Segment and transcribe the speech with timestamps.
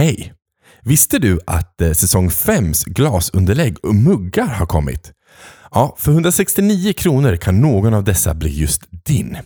[0.00, 0.32] Hej!
[0.82, 5.12] Visste du att eh, säsong 5s glasunderlägg och muggar har kommit?
[5.70, 9.38] Ja, för 169 kronor kan någon av dessa bli just din.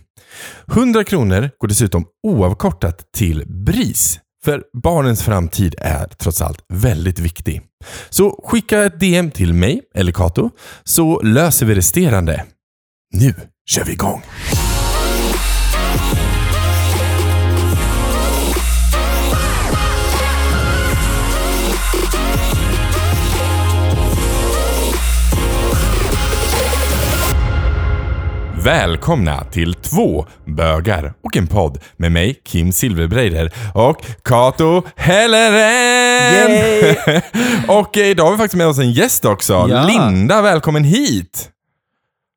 [0.69, 4.21] 100 kronor går dessutom oavkortat till BRIS.
[4.45, 7.63] För barnens framtid är trots allt väldigt viktig.
[8.11, 10.51] Så skicka ett DM till mig eller Kato
[10.85, 12.45] så löser vi resterande.
[13.13, 13.35] Nu
[13.71, 14.23] kör vi igång!
[28.65, 36.51] Välkomna till två bögar och en podd med mig, Kim Silverbreider och Kato Helleren!
[37.69, 39.53] Och eh, idag har vi faktiskt med oss en gäst också.
[39.53, 39.87] Ja.
[39.87, 41.51] Linda, välkommen hit!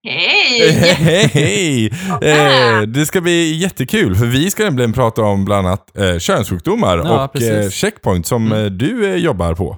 [0.04, 0.72] Hej!
[0.98, 1.30] Hej!
[1.34, 1.92] hej.
[2.22, 6.98] Eh, det ska bli jättekul för vi ska nämligen prata om bland annat eh, könssjukdomar
[6.98, 7.50] Ja, och precis.
[7.50, 7.62] Mm.
[7.64, 9.78] eh, checkpoint som eh, du jobbar på.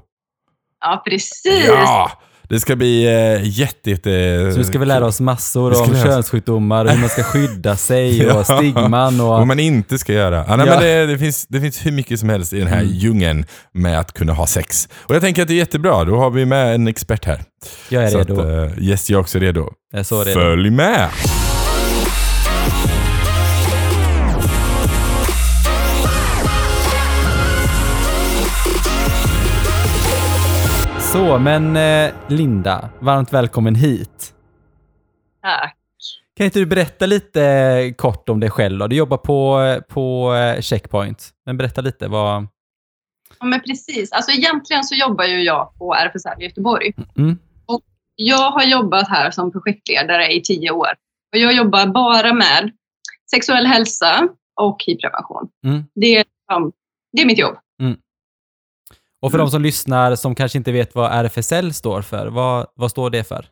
[0.82, 1.66] Ja, precis.
[1.68, 2.12] Ja!
[2.50, 4.50] Det ska bli eh, jätte, jätte...
[4.52, 8.32] Så nu ska vi lära oss massor om oss- könssjukdomar, hur man ska skydda sig
[8.32, 9.28] och stigman och...
[9.28, 10.46] Vad man inte ska göra.
[10.48, 10.74] Ja, nej, Ja.
[10.74, 12.92] Men det, det, finns, det finns hur mycket som helst i den här Mm.
[12.94, 14.90] djungeln med att kunna ha sex.
[14.94, 16.04] Och jag tänker att det är jättebra.
[16.04, 17.42] Då har vi med en expert här.
[17.90, 18.40] Jag är så redo.
[18.40, 18.46] Att,
[18.78, 19.70] uh, yes, jag är också redo.
[19.92, 20.40] Jag är så redo.
[20.40, 21.10] Följ med!
[31.14, 34.34] Så, men eh, Linda, varmt välkommen hit.
[35.42, 35.76] Tack.
[36.36, 38.88] Kan inte du berätta lite eh, kort om dig själv då?
[38.88, 42.48] Du jobbar på, eh, på Checkpoint, men berätta lite vad...
[43.40, 44.12] Ja, men precis.
[44.12, 46.94] Alltså, egentligen så jobbar ju jag på RFSL i Göteborg.
[47.18, 47.38] Mm.
[48.16, 50.90] Jag har jobbat här som projektledare i tio år.
[51.34, 52.72] Och jag jobbar bara med
[53.32, 54.28] sexuell hälsa
[54.62, 55.50] och hivprevention.
[55.66, 55.84] Mm.
[55.96, 56.72] Det, är, liksom-
[57.12, 57.58] det är mitt jobb.
[59.22, 59.46] Och för Mm.
[59.48, 63.24] de som lyssnar som kanske inte vet vad RFSL står för, vad, vad står det
[63.28, 63.46] för?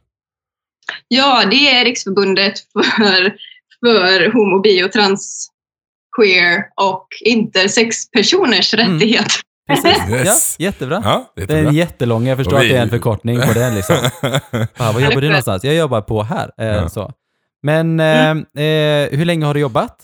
[1.08, 3.36] Ja, det är Riksförbundet för,
[3.86, 5.50] för homo, bi och trans,
[6.18, 8.94] queer och intersexpersoners Mm.
[8.94, 9.32] rättigheter.
[9.68, 9.98] Precis.
[10.10, 10.56] Yes.
[10.60, 11.02] Ja, jättebra.
[11.04, 11.70] Ja, Det är jättebra.
[11.70, 13.96] en jättelång, jag förstår Och att det är en vi- förkortning på den liksom.
[14.78, 15.64] Ja, var jobbar du någonstans?
[15.64, 16.52] Jag jobbar på här.
[16.58, 16.90] Eh, Ja.
[16.90, 17.12] så.
[17.64, 18.30] Men eh,
[18.66, 19.98] eh, hur länge har du jobbat?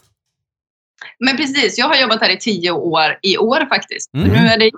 [1.19, 4.13] Men precis, jag har jobbat här i tio år i år faktiskt.
[4.13, 4.27] Mm.
[4.29, 4.71] Nu är det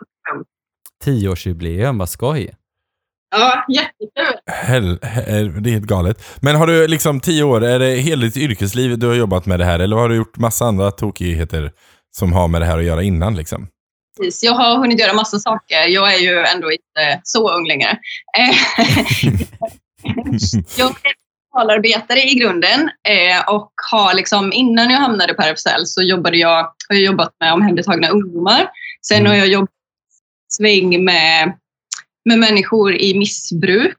[1.06, 2.54] Tioårsjubileum, vad skoj.
[3.36, 4.40] ja, jättekul.
[4.52, 6.24] Hell, he- det är helt galet.
[6.42, 9.60] Men har du liksom tio år, är det hela ditt yrkesliv du har jobbat med
[9.60, 9.80] det här?
[9.80, 11.72] Eller har du gjort massa andra tokigheter
[12.18, 13.68] som har med det här att göra innan liksom?
[14.20, 15.88] Precis, jag har hunnit göra massa saker.
[15.88, 17.90] Jag är ju ändå inte så ung längre.
[18.38, 18.56] Eh,
[20.78, 21.14] jag är
[21.52, 26.58] socialarbetare i grunden eh, och har liksom, innan jag hamnade på RFSL så jobbade jag,
[26.90, 28.68] har jag jobbat med omhändertagna ungdomar.
[29.08, 29.30] Sen Mm.
[29.32, 29.70] har jag jobbat
[30.58, 31.54] sväng med,
[32.26, 33.98] med människor i missbruk.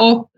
[0.00, 0.30] Och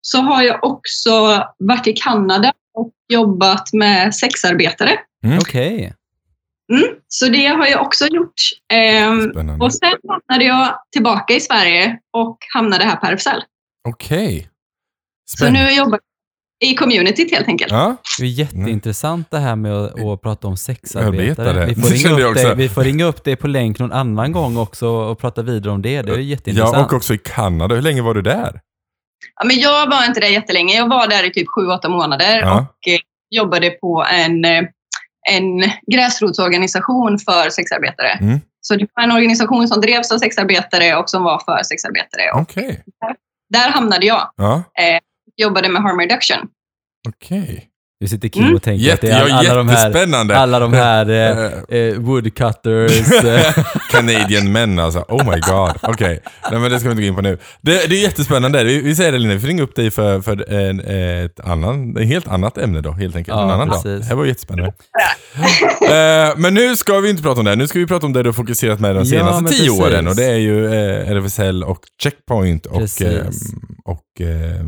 [0.00, 4.98] så har jag också varit i Kanada och jobbat med sexarbetare.
[5.24, 5.38] Mm.
[5.38, 5.94] Okej.
[6.72, 8.40] Mm, så det har jag också gjort.
[8.72, 13.42] Ehm, och sen hamnade jag tillbaka i Sverige och hamnade här på RFSL.
[13.88, 14.50] Okej.
[15.24, 16.00] Så nu jobbar jag
[16.64, 17.72] i communityt helt enkelt.
[17.72, 21.50] Ja, Det är jätteintressant det här med att, att prata om sexarbetare.
[21.50, 21.66] Arbetare.
[21.66, 24.56] Vi får, ringa upp dig, vi får ringa upp dig på länk någon annan gång
[24.56, 26.02] också och prata vidare om det.
[26.02, 26.76] Det är jätteintressant.
[26.76, 27.74] ja, och också i Kanada.
[27.74, 28.60] Hur länge var du där?
[29.40, 30.74] Ja, men jag var inte där jättelänge.
[30.74, 32.58] Jag var där i typ sju, åtta månader Ja.
[32.60, 32.98] och eh,
[33.30, 34.62] jobbade på en, eh,
[35.30, 38.08] en gräsrotsorganisation för sexarbetare.
[38.20, 38.40] Mm.
[38.60, 42.30] Så det var en organisation som drevs av sexarbetare och som var för sexarbetare.
[42.34, 42.82] Och Okej.
[43.48, 44.30] där hamnade jag.
[44.36, 45.00] Ja, Eh,
[45.36, 46.38] jobbade med harm reduction.
[47.08, 47.68] okej.
[48.00, 48.54] Nu sitter Kim Mm.
[48.56, 51.94] och tänker att Jätte, det är ja, alla de här, alla de här eh, eh,
[51.98, 53.24] woodcutters.
[53.24, 54.98] Eh, Canadian män alltså.
[55.08, 55.72] Oh my god.
[55.82, 56.20] Okej.
[56.50, 57.38] Nej men det ska vi inte gå in på nu.
[57.60, 58.64] Det, det är jättespännande.
[58.64, 60.80] Vi, vi säger det Linda, vi ringa upp dig för, för en,
[61.24, 63.36] ett annan, ett helt annat ämne då helt enkelt.
[63.38, 63.82] Ja, en annan dag.
[63.84, 64.72] Det här var jättespännande.
[65.82, 67.56] Eh, men nu ska vi inte prata om det.
[67.56, 69.58] Nu ska vi prata om det du har fokuserat med de Ja, senaste men tio
[69.66, 69.80] precis.
[69.80, 70.08] åren.
[70.08, 73.26] Och det är ju eh, RFSL och Checkpoint och, eh,
[73.84, 74.64] och eh,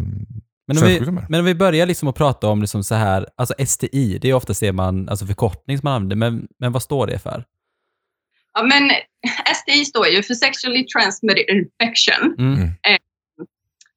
[0.68, 3.54] Men om, vi, men om vi börjar liksom att prata om liksom så här, alltså
[3.66, 7.06] STI, det är ofta det man, alltså förkortning som man använder, men, men vad står
[7.06, 7.44] det för?
[8.54, 8.90] Ja, men
[9.54, 12.34] STI står ju för Sexually Transmitted Infection.
[12.38, 12.70] Mm.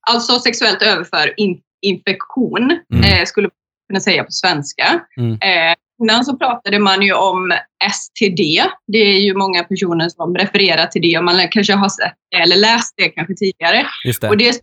[0.10, 3.04] Alltså sexuellt överför in, infektion, Mm.
[3.04, 3.52] eh, skulle man
[3.90, 5.02] kunna säga på svenska.
[5.18, 5.32] Mm.
[5.34, 7.52] Eh, innan så pratade man ju om
[7.94, 8.64] STD.
[8.88, 12.38] Det är ju många personer som refererar till det och man kanske har sett det
[12.38, 13.86] eller läst det kanske tidigare.
[14.06, 14.30] Just det.
[14.30, 14.54] Och det är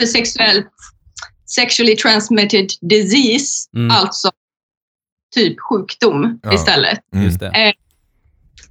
[0.00, 0.66] för sexuellt
[1.46, 3.90] sexually transmitted disease, Mm.
[3.90, 4.30] alltså
[5.34, 6.54] typ sjukdom Ja.
[6.54, 6.98] istället.
[7.14, 7.36] Mm.
[7.38, 7.72] Det.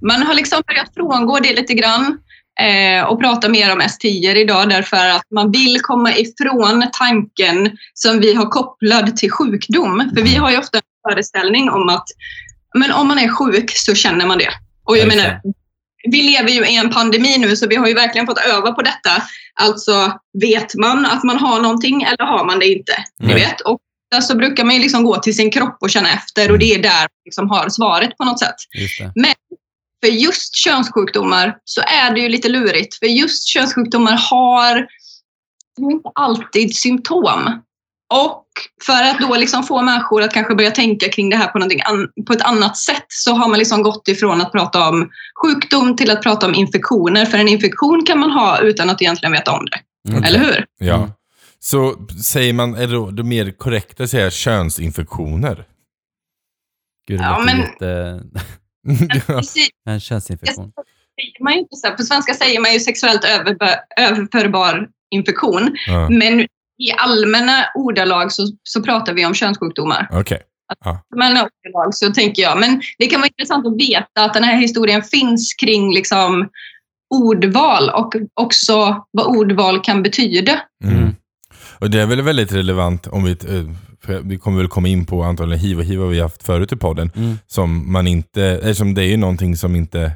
[0.00, 2.18] Man har liksom börjat frångå det lite grann
[2.60, 8.20] eh, och prata mer om S10 idag därför att man vill komma ifrån tanken som
[8.20, 10.10] vi har kopplad till sjukdom.
[10.16, 12.04] För vi har ju ofta en föreställning om att
[12.78, 14.50] men om man är sjuk så känner man det.
[14.84, 15.40] Och jag menar,
[16.10, 18.82] vi lever ju i en pandemi nu så vi har ju verkligen fått öva på
[18.82, 19.10] detta.
[19.60, 22.92] Alltså, vet man att man har någonting eller har man det inte?
[23.18, 23.60] Ni vet?
[23.60, 23.78] Och
[24.10, 26.74] där så brukar man ju liksom gå till sin kropp och känna efter och det
[26.74, 28.54] är där man liksom har svaret på något sätt.
[29.14, 29.34] Det.
[30.04, 32.98] För just könssjukdomar så är det ju lite lurigt.
[32.98, 34.86] För just könssjukdomar har
[35.80, 37.62] inte alltid symptom.
[38.14, 38.44] Och
[38.86, 42.08] för att då liksom få människor att kanske börja tänka kring det här på, an-
[42.26, 45.10] på ett annat sätt så har man liksom gått ifrån att prata om
[45.42, 47.24] sjukdom till att prata om infektioner.
[47.26, 50.10] För en infektion kan man ha utan att egentligen veta om det.
[50.10, 50.24] Mm.
[50.24, 50.64] Eller hur?
[50.78, 50.94] Ja.
[50.96, 51.10] Mm.
[51.58, 55.64] Så säger man, är det då det mer korrekt att säga könsinfektioner?
[57.08, 58.20] Gud, det Ja, men- lite...
[59.28, 59.42] Ja.
[59.92, 60.72] En könsinfektion.
[61.16, 61.90] säger man ju inte så.
[61.90, 63.24] På svenska säger man ju sexuellt
[63.96, 65.76] överförbar infektion.
[65.86, 66.08] Ja.
[66.10, 66.46] Men
[66.78, 70.08] i allmänna ordalag så, så pratar vi om könssjukdomar.
[70.12, 70.42] Okej.
[70.84, 72.60] allmänna ordalag så tänker jag.
[72.60, 76.48] Men det kan vara intressant att veta att den här historien finns kring liksom
[77.14, 80.60] ordval och också vad ordval kan betyda.
[80.84, 80.96] Mm.
[80.96, 81.14] Mm.
[81.78, 85.22] Och det är väl väldigt relevant om vi, eh, vi kommer väl komma in på
[85.22, 87.10] antagligen hiv och hiv har vi haft förut i podden.
[87.16, 87.38] Mm.
[87.46, 90.12] Som man inte, eftersom det är ju någonting som inte,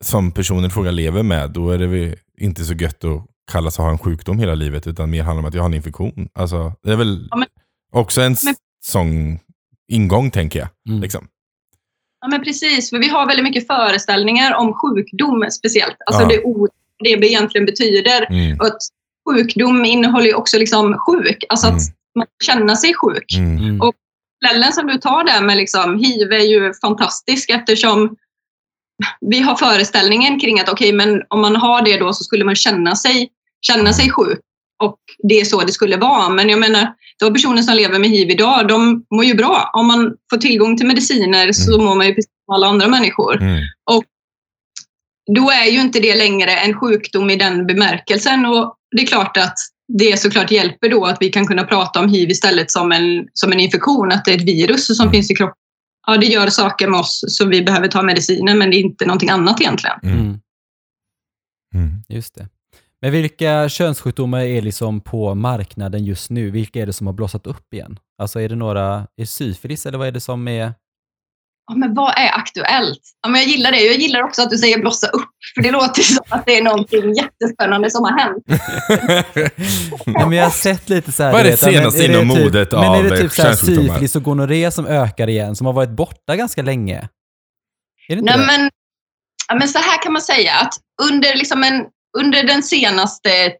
[0.00, 3.78] som personen i fråga lever med, då är det väl inte så gött att kallas
[3.78, 6.28] ha en sjukdom hela livet, utan mer handlar om att jag har en infektion.
[6.34, 7.48] Alltså, det är väl Ja, men-
[7.92, 8.54] också en men-
[8.84, 9.38] sån
[9.88, 10.68] ingång tänker jag.
[10.88, 11.00] Mm.
[11.02, 11.28] Liksom.
[12.20, 12.90] Ja, men precis.
[12.90, 15.96] För vi har väldigt mycket föreställningar om sjukdom speciellt.
[16.06, 16.28] Alltså Ja.
[16.28, 16.68] det ord
[17.04, 18.26] det egentligen betyder.
[18.30, 18.58] Mm.
[18.60, 18.78] Och att
[19.30, 21.44] sjukdom innehåller ju också liksom sjuk.
[21.48, 21.84] Alltså att Mm.
[22.18, 23.34] man känner sig sjuk.
[23.38, 23.56] Mm.
[23.58, 23.80] Mm.
[23.80, 23.94] Och-
[24.44, 28.16] Parallellen som du tar där med liksom, hiv är ju fantastisk eftersom
[29.20, 32.54] vi har föreställningen kring att okej, men om man har det då så skulle man
[32.54, 33.28] känna sig,
[33.66, 34.38] känna sig sjuk.
[34.82, 34.98] Och
[35.28, 36.28] det är så det skulle vara.
[36.28, 39.70] Men jag menar, de personer som lever med hiv idag, de mår ju bra.
[39.72, 43.42] Om man får tillgång till mediciner så mår man ju precis som alla andra människor.
[43.42, 43.62] Mm.
[45.36, 48.46] Då är ju inte det längre en sjukdom i den bemärkelsen.
[48.46, 49.54] Och det är klart att
[49.98, 53.52] det såklart hjälper då att vi kan kunna prata om hiv istället som en, som
[53.52, 55.12] en infektion, att det är ett virus som Mm.
[55.12, 55.61] finns i kroppen.
[56.06, 59.06] Ja, det gör saker med oss så vi behöver ta mediciner, men det är inte
[59.06, 59.98] någonting annat egentligen.
[60.02, 60.18] Mm.
[60.18, 60.40] Mm.
[61.74, 62.02] Mm.
[62.08, 62.48] Just det.
[63.00, 66.50] Men vilka könssjukdomar är liksom på marknaden just nu?
[66.50, 67.98] Vilka är det som har blossat upp igen?
[68.18, 70.74] Alltså är det några, är syfilis eller vad är det som är...
[71.66, 73.00] Ja, men vad är aktuellt?
[73.22, 73.80] Ja, men jag gillar det.
[73.80, 76.62] Jag gillar också att du säger blossa upp, för det låter som att det är
[76.62, 78.44] någonting jättespännande som har hänt.
[80.06, 81.32] Ja, men jag har sett lite så här...
[81.32, 83.54] Vad är det vet, senaste inom typ, modet Men är av det typ så här
[83.54, 87.08] syfilis och gonorré som ökar igen, som har varit borta ganska länge?
[88.08, 88.46] Är det inte Nej, det?
[88.46, 88.70] men,
[89.48, 91.84] ja, men så här kan man säga att under, liksom en,
[92.18, 93.52] under den senaste,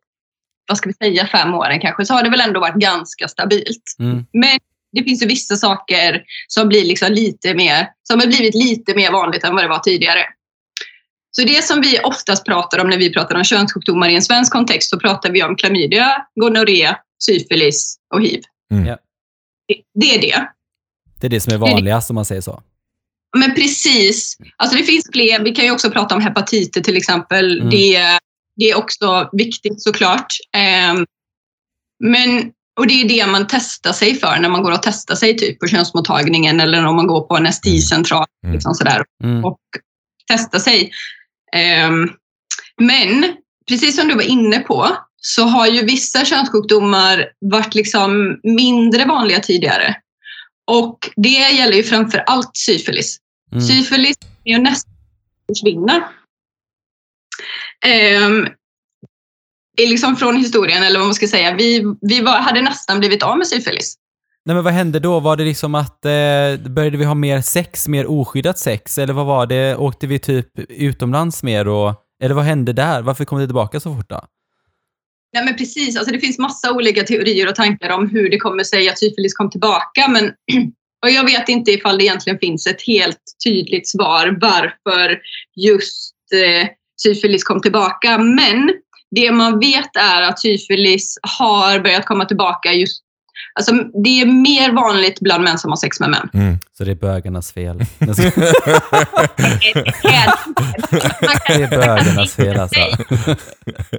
[0.69, 3.97] vad ska vi säga, fem åren kanske, så har det väl ändå varit ganska stabilt.
[3.99, 4.27] Mm.
[4.33, 4.59] Men
[4.93, 9.13] det finns ju vissa saker som, blir liksom lite mer, som har blivit lite mer
[9.13, 10.25] vanligt än vad det var tidigare.
[11.31, 14.53] Så det som vi oftast pratar om när vi pratar om könssjukdomar i en svensk
[14.53, 16.95] kontext så pratar vi om klamydia, gonorré,
[17.25, 18.41] syfilis och hiv.
[18.73, 18.85] Mm.
[18.85, 18.97] Det,
[20.01, 20.49] det är det.
[21.21, 22.63] Det är det som är vanligast om man säger så.
[23.37, 24.37] Men precis.
[24.57, 25.45] Alltså det finns fler.
[25.45, 27.59] Vi kan ju också prata om hepatiter till exempel.
[27.59, 27.71] Mm.
[27.71, 28.19] Det,
[28.57, 30.27] det är också viktigt såklart.
[30.57, 31.07] Ehm,
[32.05, 35.37] men, och det är det man testar sig för när man går och testar sig
[35.37, 38.27] typ på könsmottagningen eller om man går på en STI-central.
[38.45, 38.55] Mm.
[38.55, 39.45] Liksom sådär, Mm.
[39.45, 39.59] och
[40.27, 40.91] testar sig.
[41.53, 42.11] Ehm,
[42.81, 43.37] men
[43.69, 49.41] precis som du var inne på så har ju vissa könssjukdomar varit liksom mindre vanliga
[49.41, 49.97] tidigare.
[50.67, 53.19] Och det gäller ju framför allt syfilis.
[53.53, 53.65] Mm.
[53.65, 54.93] Syfilis är ju nästan
[55.49, 56.03] försvinner.
[57.85, 58.49] Ehm, är
[59.79, 61.55] liksom från historien, eller vad man ska säga.
[61.55, 63.97] Vi, vi var, hade nästan blivit av med syfilis.
[64.45, 65.21] Nej men vad hände då?
[65.21, 68.99] Var det liksom att eh, började vi ha mer sex, mer oskyddat sex?
[68.99, 69.77] Eller vad var det?
[69.77, 71.95] Åkte vi typ utomlands mer och...
[72.23, 73.03] Eller vad hände där?
[73.03, 74.21] Varför kom det tillbaka så fort då?
[75.33, 75.97] Nej, men precis.
[75.97, 79.35] Alltså, det finns massa olika teorier och tankar om hur det kommer sig att syfilis
[79.35, 80.09] kom tillbaka.
[80.09, 80.25] Men,
[81.05, 85.21] och jag vet inte ifall det egentligen finns ett helt tydligt svar varför
[85.57, 86.69] just eh,
[87.03, 88.19] syfilis kom tillbaka.
[88.19, 88.73] Men
[89.15, 93.03] det man vet är att syfilis har börjat komma tillbaka just
[93.55, 96.29] Alltså, det är mer vanligt bland män som har sex med män.
[96.35, 96.59] Mm.
[96.73, 97.79] Så det är bögarnas fel.
[101.49, 102.81] Det är bögarnas fel alltså.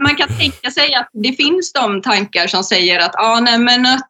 [0.01, 3.86] man kan tänka sig att det finns de tankar som säger att, ah, nej, men
[3.86, 4.10] att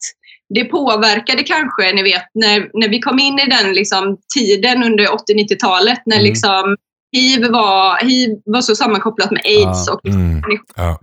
[0.50, 5.06] det påverkade kanske, ni vet, när, när vi kom in i den liksom, tiden under
[5.06, 6.26] 80-90-talet när Mm.
[6.26, 6.78] liksom,
[7.14, 10.42] hiv var, hiv var så sammankopplat med aids och Mm.
[10.76, 11.00] Ja.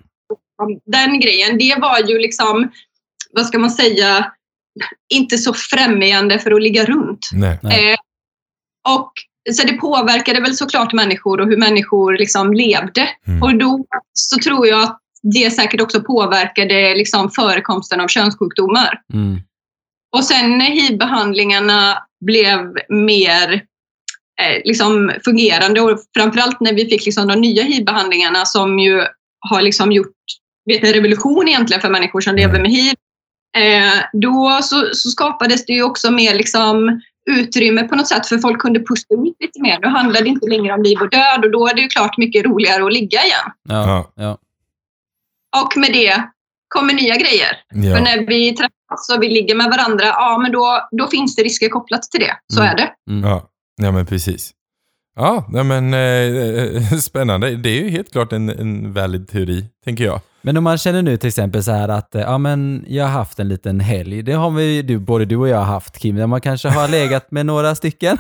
[0.87, 2.71] den grejen, det var ju liksom,
[3.33, 4.33] vad ska man säga,
[5.15, 7.29] inte så främjande för att ligga runt.
[7.33, 7.59] Nej.
[7.63, 7.93] Nej.
[7.93, 7.99] Eh,
[8.89, 9.13] och
[9.53, 13.09] så det påverkade väl såklart människor och hur människor liksom levde.
[13.27, 13.43] Mm.
[13.43, 19.01] Och då så tror jag att det säkert också påverkade liksom förekomsten av könssjukdomar.
[19.13, 19.41] Mm.
[20.17, 23.65] Och sen när hiv-behandlingarna blev mer
[24.65, 29.03] liksom fungerande och framförallt när vi fick liksom de nya hiv-behandlingarna som ju
[29.51, 30.15] har liksom gjort
[30.67, 32.95] vet, en revolution egentligen för människor som lever med hiv.
[33.57, 38.39] Eh, då så, så skapades det ju också mer liksom utrymme på något sätt för
[38.39, 39.79] folk kunde pusta ut lite mer.
[39.81, 42.19] Nu handlar det inte längre om liv och död och då är det ju klart
[42.19, 43.51] mycket roligare att ligga igen.
[43.69, 44.13] Ja.
[44.17, 44.39] Ja.
[45.63, 46.23] Och med det
[46.69, 47.57] kommer nya grejer.
[47.73, 48.01] För Ja.
[48.01, 51.69] när vi träffas och vi ligger med varandra, ja men då, då finns det risker
[51.69, 52.37] kopplat till det.
[52.53, 52.73] Så Mm.
[52.73, 52.91] är det.
[53.11, 53.31] Mm.
[53.31, 53.47] Ja.
[53.81, 54.51] Ja, men precis.
[55.17, 57.57] Ja, nej, men eh, spännande.
[57.57, 60.21] Det är ju helt klart en, en valid teori, tänker jag.
[60.43, 63.11] Men om man känner nu till exempel så här att eh, ja, men jag har
[63.11, 64.23] haft en liten helg.
[64.23, 67.31] Det har vi, du, både du och jag haft Kim, där man kanske har legat
[67.31, 68.19] med några stycken.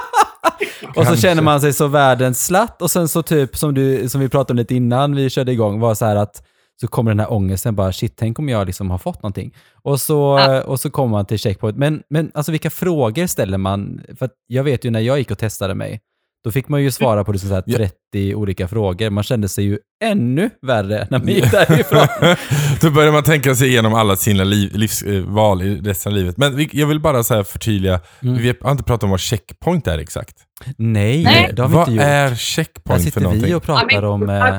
[0.96, 4.20] och så känner man sig så världens slatt och sen så typ som, du, som
[4.20, 6.42] vi pratade om lite innan vi körde igång var så här att
[6.80, 9.54] så kommer den här ångesten bara shit, tänk om jag liksom har fått någonting.
[9.82, 10.62] Och så, Ja.
[10.62, 11.76] och så kommer man till checkpoint.
[11.76, 14.00] Men, men alltså vilka frågor ställer man?
[14.18, 16.00] För att jag vet ju när jag gick och testade mig,
[16.44, 17.76] då fick man ju svara på liksom så här Ja.
[18.12, 19.10] 30 olika frågor.
[19.10, 22.06] Man kände sig ju ännu värre när man gick därifrån.
[22.80, 26.36] Då börjar man tänka sig igenom alla sina liv, livsval i resten av livet.
[26.36, 28.36] Men jag vill bara så här förtydliga, Mm.
[28.36, 30.36] vi har inte pratat om vad checkpoint är exakt.
[30.76, 31.52] Nej, Nej.
[31.56, 32.02] det har vi vad inte gjort.
[32.02, 33.46] är Här checkpoint för sitter någonting?
[33.46, 34.28] vi och pratar om...
[34.30, 34.58] Eh,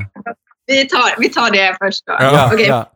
[0.70, 2.16] Vi tar, vi tar det först då.
[2.20, 2.52] Ja.
[2.54, 2.68] Okej.
[2.68, 2.92] ja.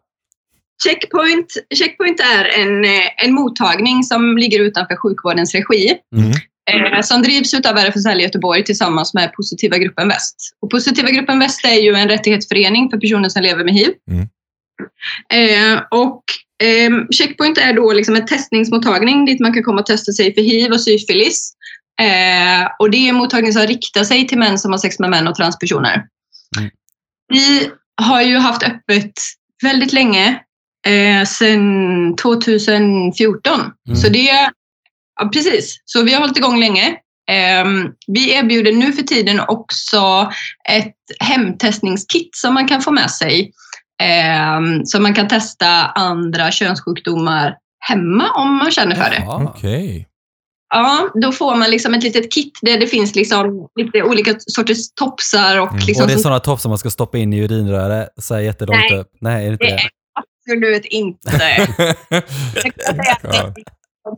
[0.83, 5.97] Checkpoint, Checkpoint är en, eh, en mottagning som ligger utanför sjukvårdens regi.
[6.15, 6.31] Mm.
[6.71, 10.35] Eh, som drivs av RFSL Göteborg tillsammans med Positiva gruppen Väst.
[10.61, 13.89] Och Positiva gruppen Väst är ju en rättighetsförening för personer som lever med hiv.
[14.11, 14.27] Mm.
[15.33, 16.23] Eh, och
[16.63, 20.41] ehm, Checkpoint är då liksom en testningsmottagning dit man kan komma och testa sig för
[20.41, 21.53] hiv och syfilis.
[22.01, 25.09] Eh, och det är en mottagning som riktar sig till män som har sex med
[25.09, 26.05] män och transpersoner.
[26.57, 26.71] Mm.
[27.27, 27.69] Vi
[28.01, 29.13] har ju haft öppet
[29.63, 30.39] väldigt länge,
[30.87, 33.61] eh, sedan 2014.
[33.87, 33.95] Mm.
[33.95, 34.49] Så det
[35.19, 35.81] Ja, precis.
[35.85, 36.95] Så vi har hållit igång länge.
[37.31, 40.31] Ehm, vi erbjuder nu för tiden också
[40.69, 43.51] ett hemtestningskit som man kan få med sig.
[44.57, 49.23] Um, så man kan testa andra könssjukdomar hemma om man känner för det.
[49.25, 49.43] Jaha.
[49.43, 50.07] Okej.
[50.75, 54.93] Ja, då får man liksom ett litet kit där det finns liksom lite olika sorters
[54.93, 55.79] topsar och Mm.
[55.87, 58.41] liksom Och det är sådana topp som man ska stoppa in i urinröret så här
[58.41, 58.99] jättelångt Nej.
[58.99, 59.07] upp.
[59.21, 59.75] Nej, är det inte Det det?
[59.75, 59.89] är
[60.53, 61.67] absolut inte.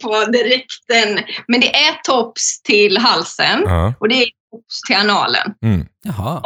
[0.03, 1.19] På direkten.
[1.47, 3.93] Men det är tops till halsen Ja.
[3.99, 5.53] och det är tops till analen.
[5.63, 5.85] Mm.
[6.03, 6.41] Jaha.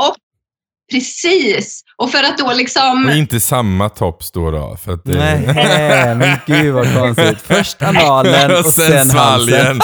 [0.91, 1.81] Precis.
[1.95, 3.05] Och för att då liksom...
[3.05, 4.77] Och inte samma tops då då?
[4.83, 7.41] För att, eh, Nej, men gud vad konstigt.
[7.41, 9.79] Först analen och sen halsen.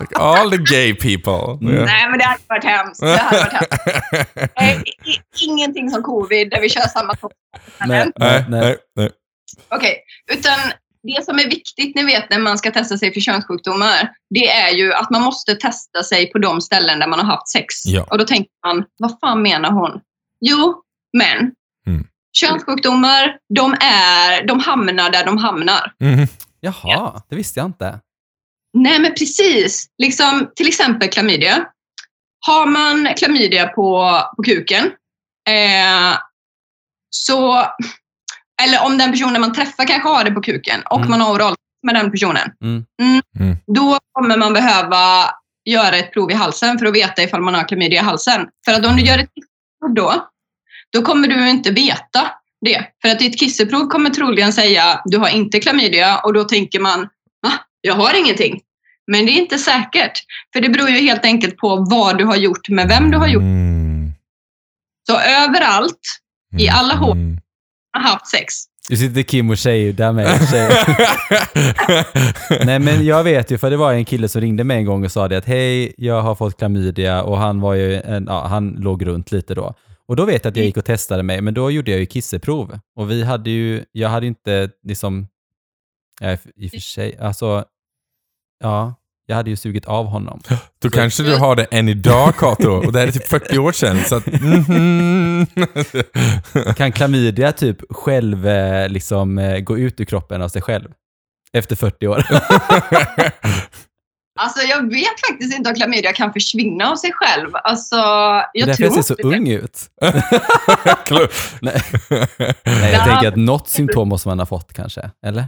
[0.00, 1.68] Like all the gay people.
[1.68, 1.84] Mm.
[1.84, 3.00] Nej, men det hade varit hemskt.
[3.00, 3.72] Det hade varit hemskt.
[4.60, 4.80] Eh,
[5.42, 7.32] Ingenting som covid där vi kör samma topp.
[7.86, 9.10] Nej, Nej, nej, nej.
[9.68, 9.96] Okej,
[10.32, 10.58] utan
[11.02, 14.70] det som är viktigt ni vet när man ska testa sig för könssjukdomar, det är
[14.70, 17.74] ju att man måste testa sig på de ställen där man har haft sex.
[17.86, 18.06] Ja.
[18.10, 20.00] Och då tänker man, vad fan menar hon?
[20.48, 20.82] Jo,
[21.18, 21.52] men
[21.86, 22.06] Mm.
[22.38, 25.92] könssjukdomar, de, är, de hamnar där de hamnar.
[26.00, 26.26] Mhm.
[26.60, 28.00] Jaha, det visste jag inte.
[28.74, 29.86] Nej, men precis.
[30.02, 31.66] Liksom, till exempel klamydia.
[32.46, 34.84] Har man klamydia på, på kuken,
[35.48, 36.18] eh,
[37.10, 37.54] så,
[38.62, 41.10] eller om den personen man träffar kanske har det på kuken och Mm.
[41.10, 41.54] man har oral
[41.86, 42.84] med den personen, Mm.
[43.40, 43.56] Mm.
[43.66, 45.30] då kommer man behöva
[45.68, 48.48] göra ett prov i halsen för att veta ifall man har klamydia i halsen.
[48.64, 49.30] För att om du gör ett
[49.96, 50.28] då,
[50.92, 52.84] då kommer du inte veta det.
[53.02, 57.00] För att ditt kisseprov kommer troligen säga du har inte klamydia och då tänker man
[57.42, 57.52] va?
[57.80, 58.60] Jag har ingenting.
[59.06, 60.12] Men det är inte säkert.
[60.52, 63.28] För det beror ju helt enkelt på vad du har gjort med vem du har
[63.28, 63.42] gjort.
[63.42, 64.12] Mm.
[65.06, 66.00] Så överallt
[66.58, 67.16] I alla hål.
[67.16, 67.38] Mm.
[67.92, 68.54] har haft sex.
[68.88, 70.48] Du sitter Kim och tjej där med.
[70.50, 70.70] Tjej.
[72.66, 75.04] Nej men jag vet ju, för det var en kille som ringde mig en gång
[75.04, 78.46] och sa det att hej, jag har fått klamydia och han var ju, en, ja,
[78.46, 79.74] han låg runt lite då.
[80.08, 82.06] Och då vet jag att jag gick och testade mig, men då gjorde jag ju
[82.06, 82.78] kisseprov.
[82.96, 85.28] Och vi hade ju, jag hade inte liksom,
[86.20, 87.64] ja, i- och för sig, alltså,
[88.62, 88.94] ja,
[89.26, 90.40] jag hade ju sugit av honom.
[90.78, 92.70] Då kanske du har det än idag Kato.
[92.70, 93.98] Och det här är typ 40 år sedan.
[94.04, 95.46] Så att, mhm.
[96.76, 100.88] Kan klamydia typ själv eh, liksom eh, gå ut ur kroppen av sig själv?
[101.52, 102.24] Efter 40 år.
[104.36, 107.50] Alltså jag vet faktiskt inte om klamydia kan försvinna av sig själv.
[107.54, 109.36] Alltså, jag det är tror jag ser så det.
[109.36, 109.78] ung ut.
[111.60, 111.80] Nej,
[112.64, 113.04] Nej jag Ja.
[113.04, 115.10] tänker att något symptom måste man ha fått kanske.
[115.26, 115.44] Eller?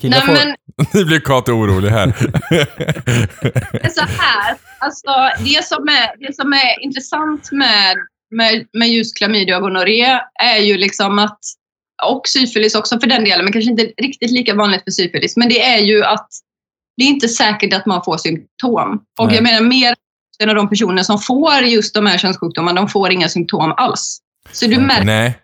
[0.00, 0.46] Killar Nej, får...
[0.46, 0.54] men
[0.94, 2.06] Nu blir Kato orolig här.
[3.72, 4.56] det är så här.
[4.78, 5.10] Alltså,
[5.44, 7.96] det, som är, det som är intressant med,
[8.30, 11.38] med, med just klamydia och gonorré är ju liksom att,
[12.06, 15.48] och syfilis också för den delen, men kanske inte riktigt lika vanligt för syfilis, men
[15.48, 16.28] det är ju att
[16.96, 19.02] det är inte säkert att man får symptom.
[19.18, 19.34] Och Nej.
[19.34, 19.94] jag menar mer
[20.42, 24.18] än av de personer som får just de här könssjukdomarna, de får inga symptom alls.
[24.52, 25.38] Så du märker Nej.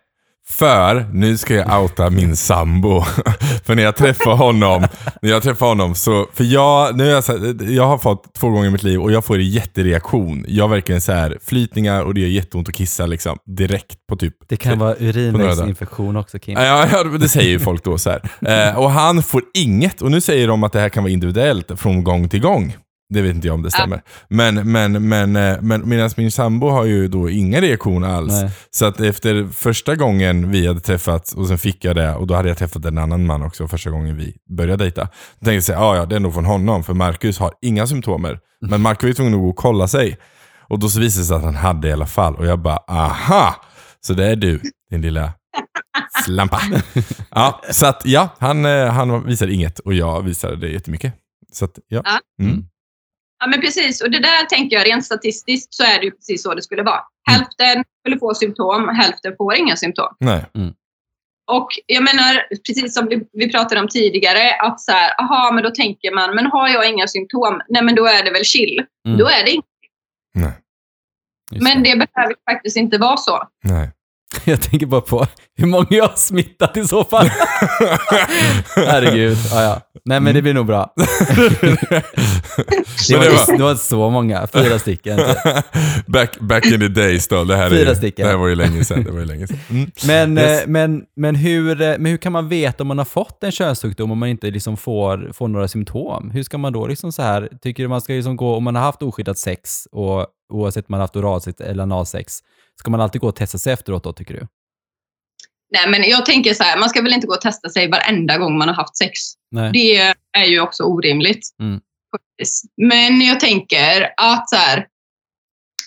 [0.50, 3.02] För, nu ska jag outa min sambo.
[3.64, 4.87] för när jag träffar honom,
[5.23, 8.67] när jag träffar honom så, för jag, nu jag, så jag har fått två gånger
[8.67, 10.45] i mitt liv och jag får en jättereaktion.
[10.49, 14.35] Jag verkligen så här flytningar och det gör jätteont att kissa liksom direkt på typ
[14.49, 16.59] Det kan vara urinvägsinfektion också Kim.
[16.59, 18.23] Ja, ja, det säger ju folk då så här.
[18.69, 20.02] Eh, och han får inget.
[20.02, 22.76] Och nu säger de att det här kan vara individuellt från gång till gång.
[23.14, 24.02] Det vet inte jag om det stämmer.
[24.28, 28.32] Men, men, men, eh, men medan min sambo har ju då ingen reaktion alls.
[28.32, 28.50] Nej.
[28.70, 32.34] Så att efter första gången vi hade träffats och sen fick jag det och då
[32.34, 35.00] hade jag träffat en annan man också första gången vi började dejta.
[35.02, 35.08] Då
[35.44, 38.40] tänkte jag säga, ja ja det är nog från honom för Marcus har inga symptomer.
[38.60, 40.18] Men Marcus var ju tvungen att gå och kolla sig.
[40.68, 42.36] Och då så visade det sig att han hade i alla fall.
[42.36, 43.54] Och jag bara, aha!
[44.00, 44.60] Så det är du,
[44.90, 45.32] din lilla
[46.24, 46.60] slampa.
[47.30, 51.14] Ja, så att ja, han, eh, han visade inget och jag visade det jättemycket.
[51.52, 52.02] Så att ja.
[52.04, 52.44] Ja.
[52.44, 52.64] Mm.
[53.40, 54.02] Ja, men precis.
[54.02, 56.83] Och det där tänker jag rent statistiskt så är det ju precis så det skulle
[56.83, 57.02] vara.
[57.30, 57.40] Mm.
[57.40, 60.16] Hälften skulle få symptom, hälften får inga symptom.
[60.21, 60.45] Nej.
[61.50, 65.62] Och jag menar, precis som vi, vi pratade om tidigare, att så här, aha, men
[65.64, 68.85] då tänker man, men har jag inga symptom, nej men då är det väl chill.
[69.07, 69.18] Mm.
[69.18, 69.68] Då är det inte.
[70.35, 70.52] Nej.
[71.50, 71.95] Just Men det.
[71.95, 73.49] det behöver faktiskt inte vara så.
[73.64, 73.90] Nej.
[74.44, 77.26] Jag tänker bara på hur många jag har smittat i så fall.
[78.76, 79.37] Herregud.
[79.52, 79.80] Ja, ja.
[80.04, 80.94] Nej men det blir nog bra.
[83.08, 85.16] Det var, det inte- var, det var inte så många, fyra stycken.
[85.18, 86.06] typ.
[86.06, 87.44] back, back in the days då.
[87.44, 88.25] Det här, är, Fyra ju- stycken.
[88.26, 89.04] det här var ju länge sedan.
[89.04, 89.58] Det var ju länge sedan.
[89.70, 89.90] Mm.
[90.06, 90.62] Men, Yes.
[90.62, 93.52] eh, men, men, hur, eh, men hur kan man veta om man har fått en
[93.52, 96.30] könssjukdom om man inte liksom får, får några symptom?
[96.30, 98.75] Hur ska man då liksom så här, tycker du man ska liksom gå, om man
[98.75, 102.38] har haft oskyddat sex, och oavsett om man har haft oralsex eller analsex,
[102.80, 104.47] ska man alltid gå och testa sig efteråt då tycker du?
[105.71, 108.38] Nej, men jag tänker så här, man ska väl inte gå och testa sig varenda
[108.38, 109.12] gång man har haft sex.
[109.50, 109.71] Nej.
[109.73, 109.97] Det
[110.38, 111.49] är ju också orimligt.
[111.60, 111.80] Mm.
[112.76, 114.86] Men jag tänker att så här,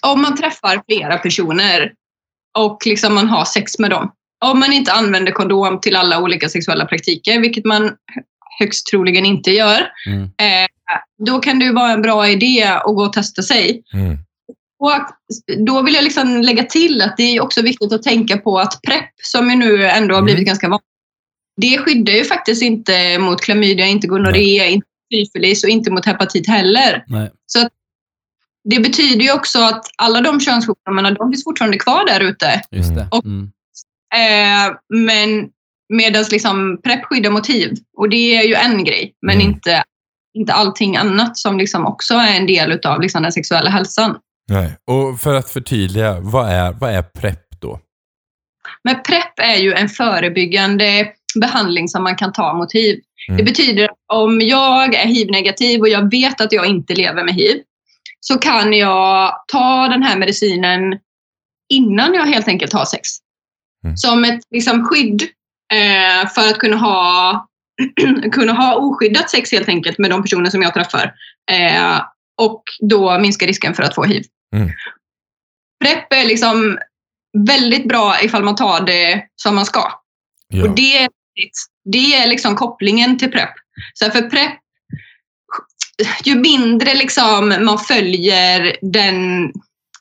[0.08, 1.94] om man träffar flera personer
[2.58, 4.12] och liksom man har sex med dem.
[4.46, 7.96] Om man inte använder kondom till alla olika sexuella praktiker, vilket man
[8.60, 10.24] högst troligen inte gör, Mm.
[10.24, 10.68] eh,
[11.26, 13.84] då kan det ju vara en bra idé att gå och testa sig.
[13.94, 14.18] Mm.
[14.82, 14.92] Och
[15.68, 18.80] då vill jag liksom lägga till att det är också viktigt att tänka på att
[18.88, 20.48] PREP, som ju nu ändå har blivit Mm.
[20.48, 20.86] ganska vanligt,
[21.62, 26.48] det skyddar ju faktiskt inte mot klamydia, inte gonorré, inte syfilis och inte mot hepatit
[26.48, 27.04] heller.
[27.08, 27.32] Nej.
[27.46, 27.70] Så
[28.70, 32.62] det betyder ju också att alla de könssjukdomarna, de finns fortfarande kvar där ute.
[32.72, 33.08] Just det.
[33.12, 33.52] Och- Mm.
[34.16, 35.50] Eh, men
[35.94, 37.74] medan liksom PREP skyddar mot hiv.
[37.98, 39.48] Och det är ju en grej, men Mm.
[39.48, 39.84] inte,
[40.34, 44.18] inte allting annat som liksom också är en del av liksom den sexuella hälsan.
[44.50, 44.78] Nej.
[44.88, 47.80] Och för att förtydliga, vad är, vad är PREP då?
[48.84, 53.00] Men PREP är ju en förebyggande behandling som man kan ta mot hiv.
[53.30, 53.38] Mm.
[53.38, 57.34] Det betyder att om jag är hiv-negativ och jag vet att jag inte lever med
[57.34, 57.62] hiv
[58.20, 61.00] så kan jag ta den här medicinen
[61.74, 63.10] innan jag helt enkelt har sex.
[63.84, 63.98] Mm.
[63.98, 65.22] Som ett liksom, skydd
[65.74, 67.48] eh, för att kunna ha,
[68.32, 71.14] kunna ha oskyddat sex helt enkelt med de personer som jag träffar.
[71.52, 72.02] Eh,
[72.42, 74.24] och då minska risken för att få hiv.
[74.56, 74.70] Mm.
[75.84, 76.80] PREP är liksom
[77.48, 79.92] väldigt bra ifall man tar det som man ska.
[80.48, 80.64] Ja.
[80.64, 81.10] Och det
[81.84, 83.50] det är liksom kopplingen till PREP.
[83.94, 84.54] Så för PREP,
[86.24, 89.52] ju mindre liksom man följer den,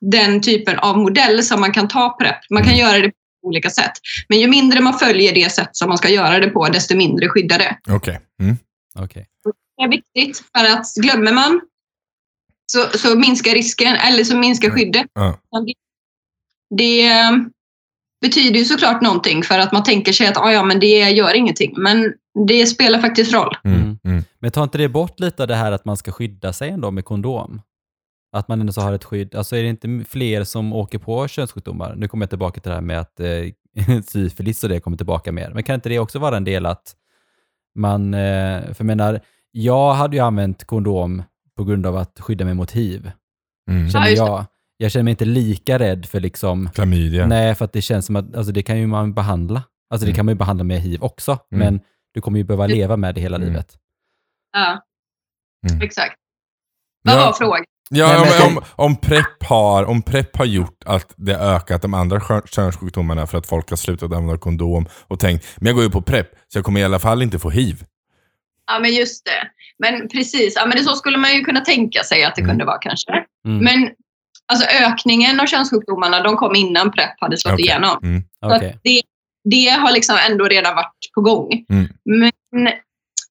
[0.00, 3.70] den typen av modell som man kan ta PREP, man kan göra det på olika
[3.70, 3.92] sätt.
[4.29, 7.29] Men ju mindre man följer det sätt som man ska göra det på, desto mindre
[7.29, 7.79] skyddar det.
[7.88, 8.20] Okej.
[8.40, 8.57] Mm.
[8.98, 9.26] Okej.
[9.76, 11.61] Det är viktigt för att glömmer man
[12.72, 15.06] så, så minskar risken, eller så minskar skyddet.
[15.14, 15.38] Ja.
[15.66, 15.74] Det,
[16.76, 17.30] det eh,
[18.20, 21.35] betyder ju såklart någonting för att man tänker sig att ah, ja, men det gör
[21.35, 21.74] ingenting.
[21.76, 22.12] Men
[22.46, 23.56] det spelar faktiskt roll.
[23.64, 23.80] Mm.
[23.80, 23.98] Mm.
[24.04, 24.24] Mm.
[24.38, 26.90] Men tar inte det bort lite av det här att man ska skydda sig ändå
[26.90, 27.62] med kondom?
[28.33, 29.35] Att man ändå så har ett skydd.
[29.35, 31.94] Alltså är det inte fler som åker på könssjukdomar?
[31.96, 35.33] Nu kommer jag tillbaka till det här med att eh, syfilis och det kommer tillbaka
[35.33, 35.50] mer.
[35.54, 36.96] Men kan inte det också vara en del att
[37.74, 41.22] man, eh, för jag menar, jag hade ju använt kondom
[41.61, 43.11] på grund av att skydda mig mot hiv.
[43.70, 43.90] Mm.
[43.90, 44.44] Känner jag.
[44.77, 47.27] Jag känner mig inte lika rädd för liksom, Klamydia.
[47.27, 49.62] nej för att det känns som att, alltså det kan ju man behandla.
[49.90, 50.16] Alltså det Mm.
[50.16, 51.64] kan man ju behandla med hiv också, Mm.
[51.66, 51.81] men
[52.14, 53.49] du kommer ju behöva leva med det hela Mm.
[53.49, 53.77] livet.
[54.53, 54.83] Ja,
[55.70, 55.83] Mm.
[55.83, 56.14] exakt.
[57.05, 57.27] Vad Ja.
[57.27, 57.64] var frågan?
[57.90, 61.83] Ja, Nej, om, men- om, om, PREP har, om PREP har gjort att det ökat
[61.83, 65.85] de andra könssjukdomarna för att folk har slutat använda kondom och tänkt, men jag går
[65.85, 67.85] ju på PREP, så jag kommer i alla fall inte få hiv.
[68.66, 69.51] Ja, men just det.
[69.81, 72.51] Men precis, ja, men det så skulle man ju kunna tänka sig att det Mm.
[72.51, 73.12] kunde vara kanske.
[73.47, 73.64] Mm.
[73.64, 73.90] Men
[74.53, 77.64] alltså, ökningen av könssjukdomarna, de kom innan PREP hade slått Okej.
[77.66, 77.99] igenom.
[78.03, 78.23] Mm.
[78.40, 78.79] Så att Okej.
[78.85, 79.03] det,
[79.45, 81.64] det har liksom ändå redan varit på gång.
[81.71, 81.88] Mm.
[82.05, 82.73] Men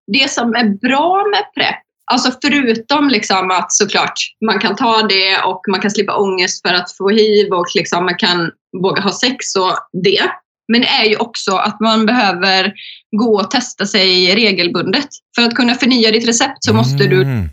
[0.08, 1.76] det som är bra med PREP,
[2.12, 4.14] alltså förutom liksom att såklart
[4.46, 8.06] man kan ta det och man kan slippa ångest för att få hiv och liksom
[8.06, 10.22] man kan våga ha sex och det.
[10.71, 12.73] Men det är ju också att man behöver
[13.17, 15.08] gå och testa sig regelbundet.
[15.36, 17.49] För att kunna förnya ditt recept så måste du Mm.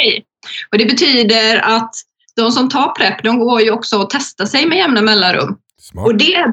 [0.00, 0.24] Okej.
[0.72, 1.94] Och det betyder att
[2.36, 5.56] de som tar PREP, de går ju också och testar sig med jämna mellanrum.
[5.80, 6.06] Smart.
[6.06, 6.52] Och det,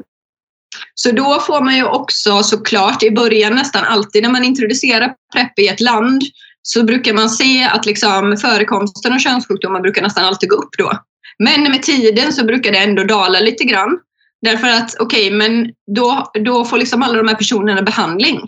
[0.94, 5.58] så då får man ju också såklart i början nästan alltid när man introducerar PREP
[5.58, 6.22] i ett land
[6.62, 10.92] så brukar man se att liksom förekomsten av könssjukdomar brukar nästan alltid gå upp då.
[11.38, 13.98] Men med tiden så brukar det ändå dala lite grann.
[14.42, 18.40] Därför att okej, men då, då får liksom alla de här personerna behandling.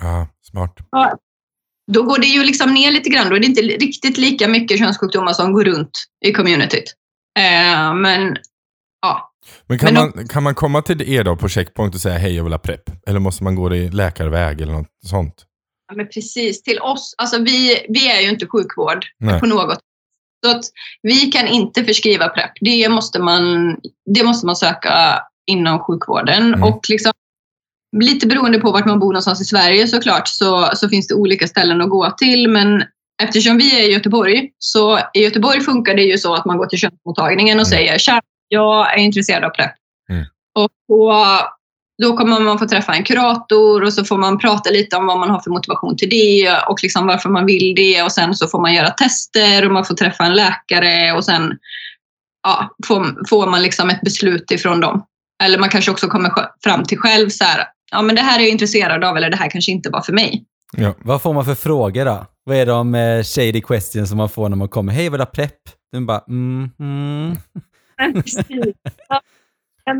[0.00, 0.76] Ja, smart.
[1.92, 3.28] Då går det ju liksom ner lite grann.
[3.28, 5.90] Då är det inte riktigt lika mycket könssjukdomar som går runt
[6.24, 6.94] i communityt.
[7.38, 8.36] Eh, men
[9.02, 9.32] ja,
[9.66, 12.36] Men kan, Men man, kan man komma till er då på checkpoint och säga hej
[12.36, 13.06] jag vill ha PREP?
[13.06, 15.46] Eller måste man gå i läkarväg eller något sånt?
[15.88, 16.62] Ja, men precis.
[16.62, 19.40] Till oss, alltså vi, vi är ju inte sjukvård Nej.
[19.40, 19.80] på något
[20.44, 20.64] Så att
[21.02, 22.50] vi kan inte förskriva PREP.
[22.60, 23.76] Det måste man,
[24.14, 26.54] det måste man söka inom sjukvården.
[26.54, 26.62] Mm.
[26.62, 27.12] Och liksom,
[27.96, 31.46] lite beroende på vart man bor någonstans i Sverige såklart så, så finns det olika
[31.48, 32.48] ställen att gå till.
[32.48, 32.84] Men
[33.22, 36.66] eftersom vi är i Göteborg så i Göteborg funkar det ju så att man går
[36.66, 37.70] till könsmottagningen och Mm.
[37.70, 39.72] säger tja, jag är intresserad av PREP.
[40.10, 40.24] Mm.
[40.54, 41.12] Och då,
[42.02, 45.18] då kommer man få träffa en kurator och så får man prata lite om vad
[45.18, 48.02] man har för motivation till det och liksom varför man vill det.
[48.02, 51.58] Och sen så får man göra tester och man får träffa en läkare och sen
[52.42, 55.04] ja, får, får man liksom ett beslut ifrån dem.
[55.42, 56.32] Eller man kanske också kommer
[56.64, 59.36] fram till själv så här, ja men det här är jag intresserad av eller det
[59.36, 60.44] här kanske inte var för mig.
[60.76, 60.94] Ja.
[60.98, 62.26] Vad får man för frågor då?
[62.44, 64.92] Vad är de eh, shady questions som man får när man kommer?
[64.92, 65.58] Hej, vill du ha prepp?
[65.92, 67.36] Den bara, mm, mm.
[69.08, 69.20] Ja,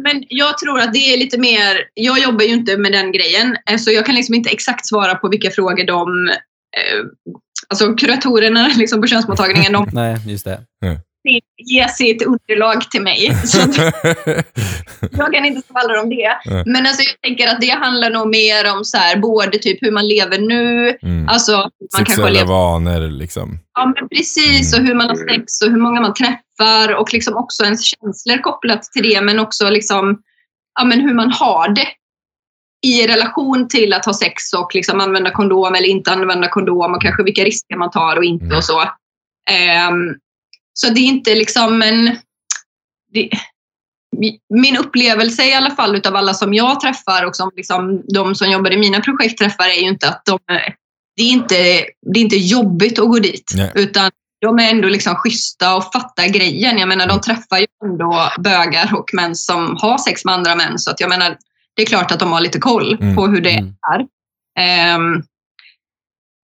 [0.02, 3.56] Men jag tror att det är lite mer, jag jobbar ju inte med den grejen,
[3.70, 6.28] eh, så jag kan liksom inte exakt svara på vilka frågor de,
[6.76, 7.04] eh,
[7.68, 10.60] alltså kuratorerna liksom på könsmottagningen, de Nej, just det.
[11.56, 13.36] Ger sitt underlag till mig.
[15.10, 16.38] Jag kan inte svara om det.
[16.66, 19.90] Men alltså jag tänker att det handlar nog mer om så här, både typ hur
[19.90, 21.28] man lever nu, mm.
[21.28, 23.58] alltså man Sexuella levt vanor liksom.
[23.74, 24.78] Ja, men precis.
[24.78, 28.42] Och hur man har sex och hur många man träffar och liksom också ens känslor
[28.42, 29.20] kopplat till det.
[29.20, 30.22] Men också liksom,
[30.78, 31.88] ja, men hur man har det
[32.86, 37.02] i relation till att ha sex och liksom använda kondom eller inte använda kondom och
[37.02, 38.56] kanske vilka risker man tar och inte Mm.
[38.56, 38.80] och så.
[39.50, 40.14] Ehm,
[40.72, 42.16] så det är inte liksom en...
[43.12, 43.28] Det,
[44.54, 48.50] min upplevelse i alla fall utav alla som jag träffar och som liksom, de som
[48.50, 50.38] jobbar i mina projekt träffar är ju inte att de
[51.16, 51.54] det är inte,
[52.12, 53.52] det är inte jobbigt att gå dit.
[53.54, 53.72] Nej.
[53.74, 56.78] Utan de är ändå liksom schyssta och fattar grejen.
[56.78, 60.78] Jag menar, de träffar ju ändå bögar och män som har sex med andra män.
[60.78, 61.36] Så att jag menar,
[61.76, 63.16] det är klart att de har lite koll Mm.
[63.16, 63.74] på hur det Mm.
[63.94, 64.06] är.
[64.60, 65.22] Ehm,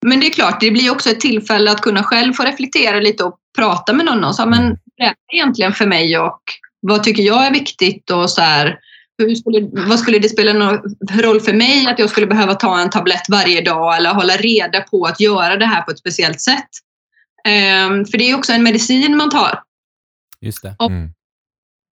[0.07, 3.25] men det är klart, det blir också ett tillfälle att kunna själv få reflektera lite
[3.25, 4.25] och prata med någon.
[4.25, 6.41] Och så, men vad är det egentligen för mig och
[6.81, 8.11] vad tycker jag är viktigt?
[8.11, 8.79] Och så här,
[9.19, 12.81] hur skulle, vad skulle det spela någon roll för mig att jag skulle behöva ta
[12.81, 16.41] en tablett varje dag eller hålla reda på att göra det här på ett speciellt
[16.41, 16.69] sätt?
[17.45, 19.63] Ehm, för det är också en medicin man tar.
[20.41, 20.77] Just det.
[20.81, 21.11] Mm.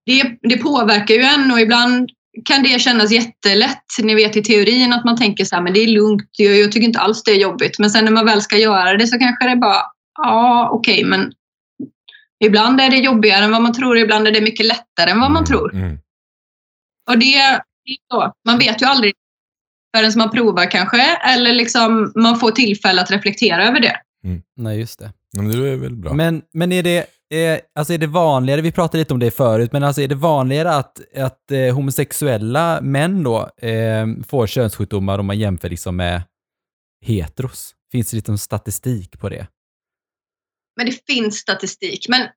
[0.06, 2.10] Det, det påverkar ju en och ibland
[2.44, 3.84] kan det kännas jättelätt.
[4.02, 6.72] Ni vet i teorin att man tänker så här, men det är lugnt, jag, jag
[6.72, 7.78] tycker inte alls det är jobbigt.
[7.78, 9.82] Men sen när man väl ska göra det så kanske det bara,
[10.18, 11.32] ja okej, men
[12.44, 15.30] ibland är det jobbigare än vad man tror, ibland är det mycket lättare än vad
[15.30, 15.74] man tror.
[15.74, 15.98] Mm.
[17.10, 17.36] Och det,
[17.84, 18.32] det är så.
[18.44, 19.14] Man vet ju aldrig
[19.96, 23.96] förrän man provar kanske, eller liksom man får tillfälle att reflektera över det.
[24.56, 25.12] Nej, just det.
[25.36, 26.12] Men det är väl bra.
[26.12, 29.72] Men, men är, det, eh, alltså är det vanligare, vi pratade lite om det förut,
[29.72, 35.26] men alltså är det vanligare att, att eh, homosexuella män då eh, får könssjukdomar om
[35.26, 36.22] man jämför liksom med
[37.04, 37.74] heteros?
[37.92, 39.46] Finns det lite statistik på det?
[40.76, 42.08] Men det finns statistik.
[42.08, 42.28] Men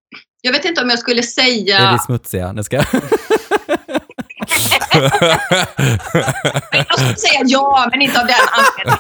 [0.42, 1.92] jag vet inte om jag skulle Är säga...
[1.94, 2.52] vi smutsiga?
[2.52, 2.86] Nu ska jag...
[6.72, 9.00] Jag skulle säga ja, men inte av den anledningen.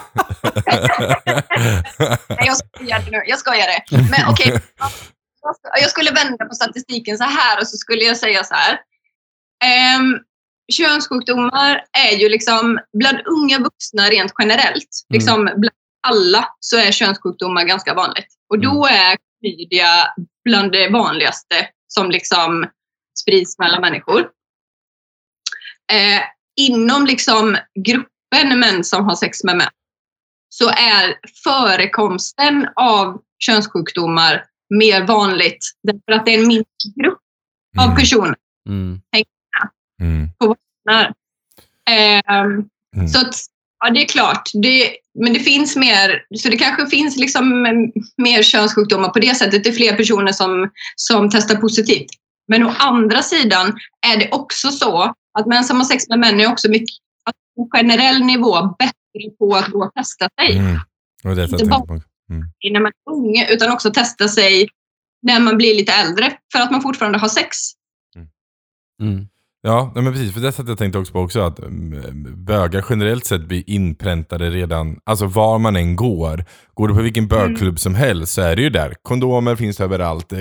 [2.29, 3.23] Nej, jag skojar nu.
[3.27, 3.83] Jag skojar det.
[3.91, 4.61] Men okej.
[5.81, 8.79] Jag skulle vända på statistiken så här och så skulle jag säga så här.
[9.63, 10.19] Ehm,
[10.71, 15.75] könssjukdomar är ju liksom, bland unga vuxna rent generellt, liksom bland
[16.07, 18.27] alla så är könssjukdomar ganska vanligt.
[18.49, 22.69] Och då är klamydia bland det vanligaste som liksom
[23.19, 24.19] sprids mellan människor.
[25.91, 26.21] Eh,
[26.59, 29.69] inom liksom gruppen män som har sex med män
[30.49, 36.65] så är förekomsten av könssjukdomar mer vanligt därför att det är en mindre
[37.03, 37.19] grupp
[37.79, 37.95] av Mm.
[37.97, 38.35] personer
[38.69, 39.01] Mm.
[40.01, 40.29] Mm.
[40.85, 41.13] när.
[41.89, 43.07] Ehm, Mm.
[43.07, 43.35] Så att,
[43.79, 44.49] ja, det är klart.
[44.53, 47.61] Det, men det finns mer, så det kanske finns liksom
[48.17, 49.63] mer könssjukdomar på det sättet.
[49.63, 52.07] Det är fler personer som, som testar positivt.
[52.47, 53.77] Men å andra sidan
[54.13, 57.35] är det också så att män som har sex med män är också mycket, att
[57.55, 60.79] på generell nivå bättre på att gå och testa sig Mm.
[61.23, 62.45] Det var det bara- på.
[62.73, 64.69] när man är ung, utan också testa sig
[65.21, 67.57] när man blir lite äldre för att man fortfarande har sex.
[69.01, 69.27] Mm.
[69.61, 70.33] Ja, nej men precis.
[70.33, 74.49] För det satt jag tänkte också på också att mm, bögar generellt sett blir inpräntade
[74.49, 76.45] redan, alltså var man än går.
[76.73, 78.93] Går du på vilken bögklubb som helst så är det ju där.
[79.01, 80.33] Kondomer finns överallt.
[80.33, 80.39] Eh,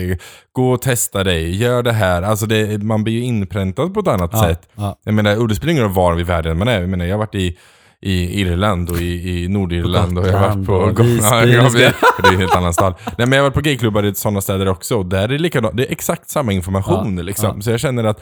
[0.53, 2.23] Gå och testa dig, gör det här.
[2.23, 4.69] Alltså det, man blir ju inpräntad på ett annat Ja, sätt.
[4.75, 4.99] ja.
[5.05, 6.81] Jag menar, och det spelar ingen roll var i världen man är.
[6.81, 7.59] Jag menar, jag har varit i
[8.03, 10.79] i Irland och i, i Nordirland och jag har varit på...
[10.87, 12.95] Gotland Ja, det är en helt annan stad.
[13.05, 15.39] Nej men jag har varit på gayklubbar i sådana städer också och där är det
[15.39, 15.77] likadant.
[15.77, 17.53] Det är exakt samma information Ja, liksom.
[17.57, 17.63] ja.
[17.63, 18.21] Så jag känner att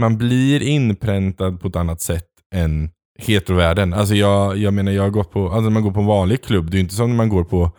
[0.00, 3.94] man blir inpräntad på ett annat sätt än heterovärlden.
[3.94, 6.42] Alltså jag, jag menar, jag har gått på, alltså när man går på en vanlig
[6.42, 7.70] klubb, det är ju inte som när man går på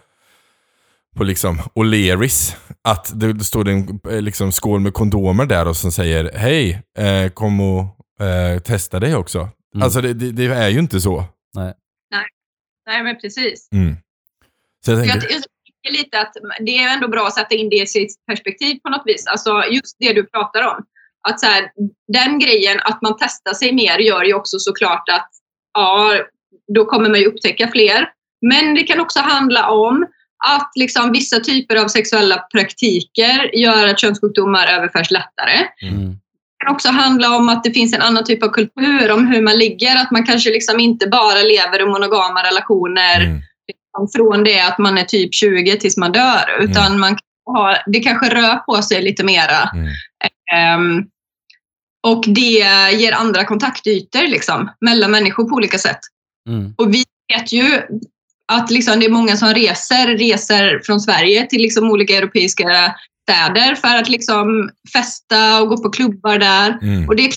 [1.16, 6.32] på liksom O'Learys, att det, står en liksom, skål med kondomer där och som säger
[6.36, 7.86] hej, eh, kom och
[8.26, 9.50] eh, testa dig också.
[9.76, 9.84] Mm.
[9.84, 11.24] Alltså det, det, det är ju inte så.
[11.56, 11.74] Nej.
[12.86, 13.68] Nej, men precis.
[13.72, 13.96] Mm.
[14.86, 17.70] Så jag Jag, tänker, jag tycker lite att det är ändå bra att sätta in
[17.70, 19.28] det i sitt perspektiv på något vis.
[19.28, 20.86] Alltså just det du pratar om.
[21.28, 21.72] Att så här,
[22.14, 25.30] den grejen att man testar sig mer gör ju också såklart att
[25.74, 26.14] ja,
[26.76, 28.10] då kommer man ju upptäcka fler.
[28.42, 30.08] Men det kan också handla om
[30.46, 35.68] att liksom vissa typer av sexuella praktiker gör att könssjukdomar överförs lättare.
[35.82, 36.18] Mm.
[36.64, 39.58] Kan också handla om att det finns en annan typ av kultur om hur man
[39.58, 39.96] ligger.
[39.96, 43.42] Att man kanske liksom inte bara lever i monogama relationer mm.
[43.68, 46.60] liksom från det att man är typ 20 tills man dör.
[46.60, 49.70] Utan man kan ha, det kanske rör på sig lite mera.
[49.74, 49.88] Mm.
[50.54, 51.06] Ehm,
[52.08, 56.00] och det ger andra kontaktytor liksom, mellan människor på olika sätt.
[56.50, 56.74] Mm.
[56.78, 57.82] Och vi vet ju
[58.52, 63.76] att liksom, det är många som reser, reser från Sverige till liksom, olika europeiska städer
[63.76, 66.80] för att liksom, festa och gå på klubbar där.
[66.82, 67.10] Mm.
[67.10, 67.32] Och det,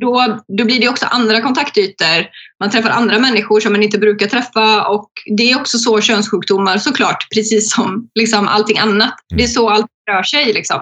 [0.00, 2.26] då, då blir det också andra kontaktytor.
[2.60, 6.78] Man träffar andra människor som man inte brukar träffa och det är också så könssjukdomar
[6.78, 9.14] såklart, precis som liksom allting annat.
[9.36, 10.52] Det är så allt rör sig.
[10.52, 10.80] Liksom.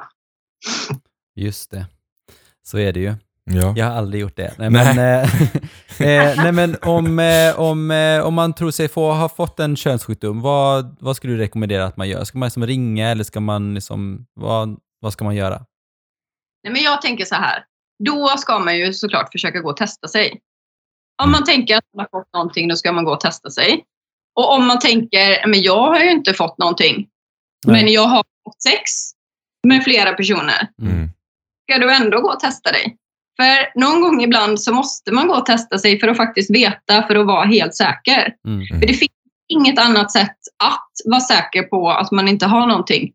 [1.36, 1.86] Just det.
[2.62, 3.14] Så är det ju.
[3.44, 3.74] Ja.
[3.76, 4.54] Jag har aldrig gjort det.
[4.58, 4.94] Nej, Nej.
[4.94, 5.42] men, eh,
[6.30, 9.76] eh, nej, men om, eh, om, eh, om man tror sig få ha fått en
[9.76, 12.24] könssjukdom, vad, vad skulle du rekommendera att man gör?
[12.24, 15.66] Ska man liksom ringa eller ska man liksom, vad, vad ska man göra?
[16.64, 17.64] Nej, men jag tänker så här.
[18.04, 20.40] Då ska man ju såklart försöka gå och testa sig.
[21.22, 23.84] Om man tänker att man har fått någonting, då ska man gå och testa sig.
[24.34, 27.08] Och om man tänker, men jag har ju inte fått någonting,
[27.66, 27.82] Nej.
[27.82, 28.90] men jag har fått sex
[29.66, 30.68] med flera personer.
[30.82, 31.10] Mm.
[31.70, 32.96] Ska du ändå gå och testa dig?
[33.40, 37.06] För någon gång ibland så måste man gå och testa sig för att faktiskt veta,
[37.06, 38.34] för att vara helt säker.
[38.46, 38.66] Mm.
[38.66, 39.10] För det finns
[39.48, 43.12] inget annat sätt att vara säker på att man inte har någonting.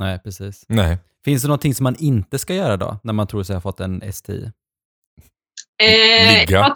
[0.00, 0.64] Nej, precis.
[0.68, 0.98] Nej.
[1.24, 3.80] Finns det någonting som man inte ska göra då, när man tror sig ha fått
[3.80, 4.50] en STI?
[5.82, 6.74] Eh, Ligga.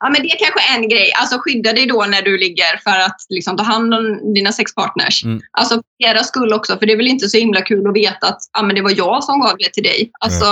[0.00, 1.12] Ja, men det är kanske en grej.
[1.12, 5.24] Alltså skydda dig då när du ligger för att liksom, ta hand om dina sexpartners.
[5.24, 5.40] Mm.
[5.58, 8.26] Alltså för deras skull också, för det är väl inte så himla kul att veta
[8.28, 10.10] att ah, men det var jag som gav det till dig.
[10.20, 10.44] Alltså,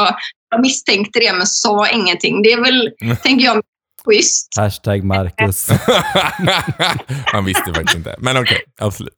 [0.51, 2.43] jag misstänkte det men sa ingenting.
[2.43, 3.17] Det är väl, Mm.
[3.23, 3.63] tänker jag,
[4.05, 4.49] schysst.
[4.59, 5.69] Hashtag Marcus.
[7.33, 8.15] Man visste faktiskt inte.
[8.19, 9.15] Men okej, absolut.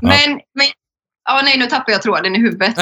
[0.00, 0.08] Ja.
[0.08, 0.66] Men, men
[1.24, 2.74] ja, nej, nu tappar jag tråden i huvudet.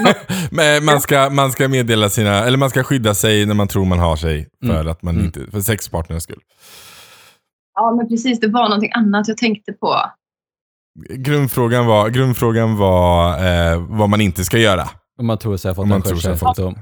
[0.50, 3.84] Men man ska, man ska meddela sina, eller man ska skydda sig när man tror
[3.84, 4.48] man har sig.
[4.66, 4.88] För Mm.
[4.88, 5.26] att man Mm.
[5.26, 6.40] inte, för sexpartnerns skull.
[7.74, 8.40] Ja, men precis.
[8.40, 10.00] Det var någonting annat jag tänkte på.
[11.10, 14.88] Grundfrågan var, grundfrågan var eh, vad man inte ska göra.
[15.18, 16.74] Om man tror sig ha fått Om man en könssjukdom.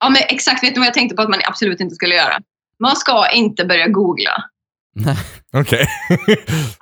[0.00, 0.64] Ja, men exakt.
[0.64, 2.38] Vet du vad jag tänkte på att man absolut inte skulle göra?
[2.80, 4.44] Man ska inte börja googla.
[5.56, 5.86] Okej.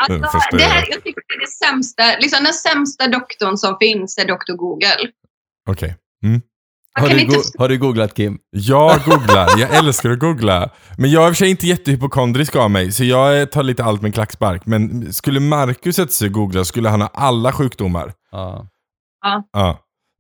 [0.08, 0.88] Den Alltså, det jag här, hört.
[0.90, 5.10] jag tycker det är det sämsta, liksom den sämsta doktorn som finns är doktor Google.
[5.70, 5.96] Okej.
[6.22, 7.38] Man Har kan du, inte...
[7.58, 8.38] har du googlat Kim?
[8.50, 10.70] Jag googlar, jag älskar att googla.
[10.98, 13.84] Men jag är i och för sig inte jättehypokondrisk av mig, så jag tar lite
[13.84, 14.66] allt med en klackspark.
[14.66, 18.12] Men skulle Marcus sätta sig och googla skulle han ha alla sjukdomar.
[18.30, 18.66] Ja.
[19.52, 19.78] Ja.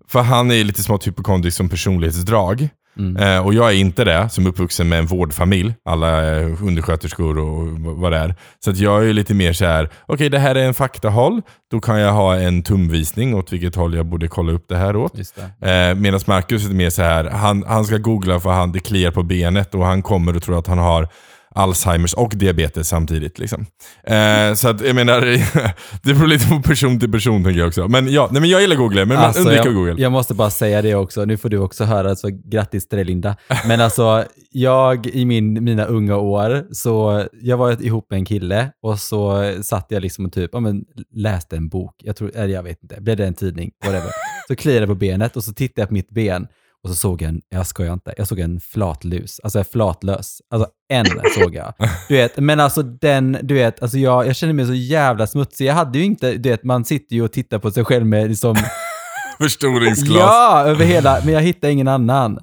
[0.08, 2.68] För han är lite smått hypokondrisk som personlighetsdrag.
[2.98, 3.16] Mm.
[3.16, 5.74] Eh, och jag är inte det, som uppvuxen med en vårdfamilj.
[5.84, 8.34] Alla är undersköterskor och vad det är.
[8.64, 11.42] Så att jag är lite mer så här: okej det här är en faktahåll.
[11.70, 14.96] Då kan jag ha en tumvisning åt vilket håll jag borde kolla upp det här
[14.96, 15.18] åt.
[15.38, 19.10] Eh, Medan Marcus är mer så här, han, han ska googla för han det kliar
[19.10, 21.08] på benet och han kommer och tror att han har
[21.54, 23.38] Alzheimers och diabetes samtidigt.
[23.38, 23.66] Liksom.
[24.04, 25.20] Eh, så att jag menar,
[26.02, 27.88] det beror lite på person till person tänker jag också.
[27.88, 29.94] Men ja, nej, men jag gillar Google, men man Alltså, undviker jag, Google.
[30.02, 33.04] jag måste bara säga det också, nu får du också höra, så grattis till dig
[33.04, 33.36] Linda.
[33.66, 38.68] Men alltså, jag i min, mina unga år, så jag var ihop med en kille
[38.82, 40.84] och så satt jag liksom och typ, ja, men,
[41.14, 44.10] läste en bok, jag tror, eller jag vet inte, bläddrade en tidning, whatever.
[44.48, 46.46] Så kliade jag på benet och så tittade jag på mitt ben
[46.84, 50.38] och så såg jag en, jag skojar inte, jag såg en flatlus, alltså en flatlös.
[50.50, 51.06] Alltså en
[51.38, 51.74] såg jag.
[52.08, 55.66] Du vet, men alltså den, du vet, alltså jag, jag känner mig så jävla smutsig.
[55.66, 58.28] Jag hade ju inte, du vet, man sitter ju och tittar på sig själv med
[58.28, 58.56] liksom
[59.38, 60.18] Förstoringsglas.
[60.18, 62.38] Ja, över hela, men jag hittade ingen annan.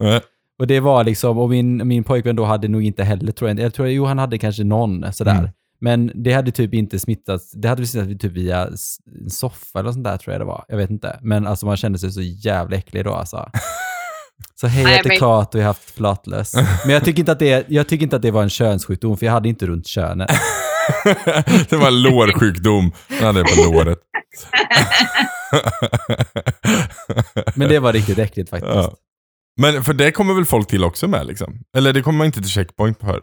[0.59, 3.59] Och det var liksom, och min, min pojkvän då hade nog inte heller, tror jag,
[3.59, 5.39] jag tror, jo han hade kanske någon sådär.
[5.39, 5.49] Mm.
[5.81, 8.67] Men det hade typ inte smittats, det hade smittats typ via
[9.21, 10.65] en soffa eller sånt där tror jag det var.
[10.67, 11.19] Jag vet inte.
[11.21, 13.49] Men alltså man kände sig så jävla äcklig då alltså.
[14.55, 16.53] Så hej, jag heter men- Kat och jag har haft flatlös.
[16.85, 19.25] Men jag tycker, inte att det, jag tycker inte att det var en könssjukdom, för
[19.25, 20.29] jag hade inte runt könet.
[21.69, 22.91] det var en lårsjukdom.
[23.09, 23.99] Han hade det på låret.
[27.55, 28.73] Men det var riktigt äckligt faktiskt.
[28.75, 28.93] Ja.
[29.61, 31.59] Men för det kommer väl folk till också med liksom?
[31.77, 33.21] Eller det kommer man inte till checkpoint för?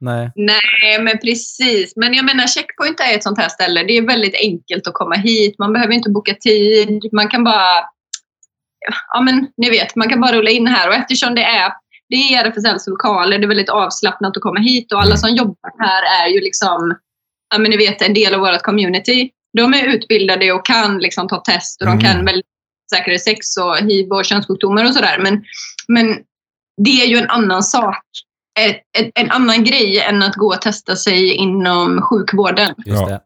[0.00, 0.32] Nej.
[0.34, 1.92] Nej, men precis.
[1.96, 3.82] Men jag menar, Checkpoint är ett sånt här ställe.
[3.82, 5.58] Det är väldigt enkelt att komma hit.
[5.58, 7.08] Man behöver inte boka tid.
[7.12, 7.80] Man kan bara...
[9.12, 10.88] Ja, men ni vet, man kan bara rulla in här.
[10.88, 11.72] Och eftersom det är,
[12.08, 14.92] det är RFSLs lokaler, det är väldigt avslappnat att komma hit.
[14.92, 16.96] Och alla som jobbar här är ju liksom,
[17.54, 19.30] ja men ni vet, en del av vårt community.
[19.56, 22.04] De är utbildade och kan liksom ta test och de Mm.
[22.04, 22.46] kan väldigt
[22.94, 25.18] säkra sex och hiv och könssjukdomar och sådär.
[25.18, 25.44] Men,
[25.88, 26.18] men
[26.84, 28.04] det är ju en annan sak
[28.60, 32.74] ett, ett, en annan grej än att gå och testa sig inom sjukvården.
[32.86, 33.20] Just det.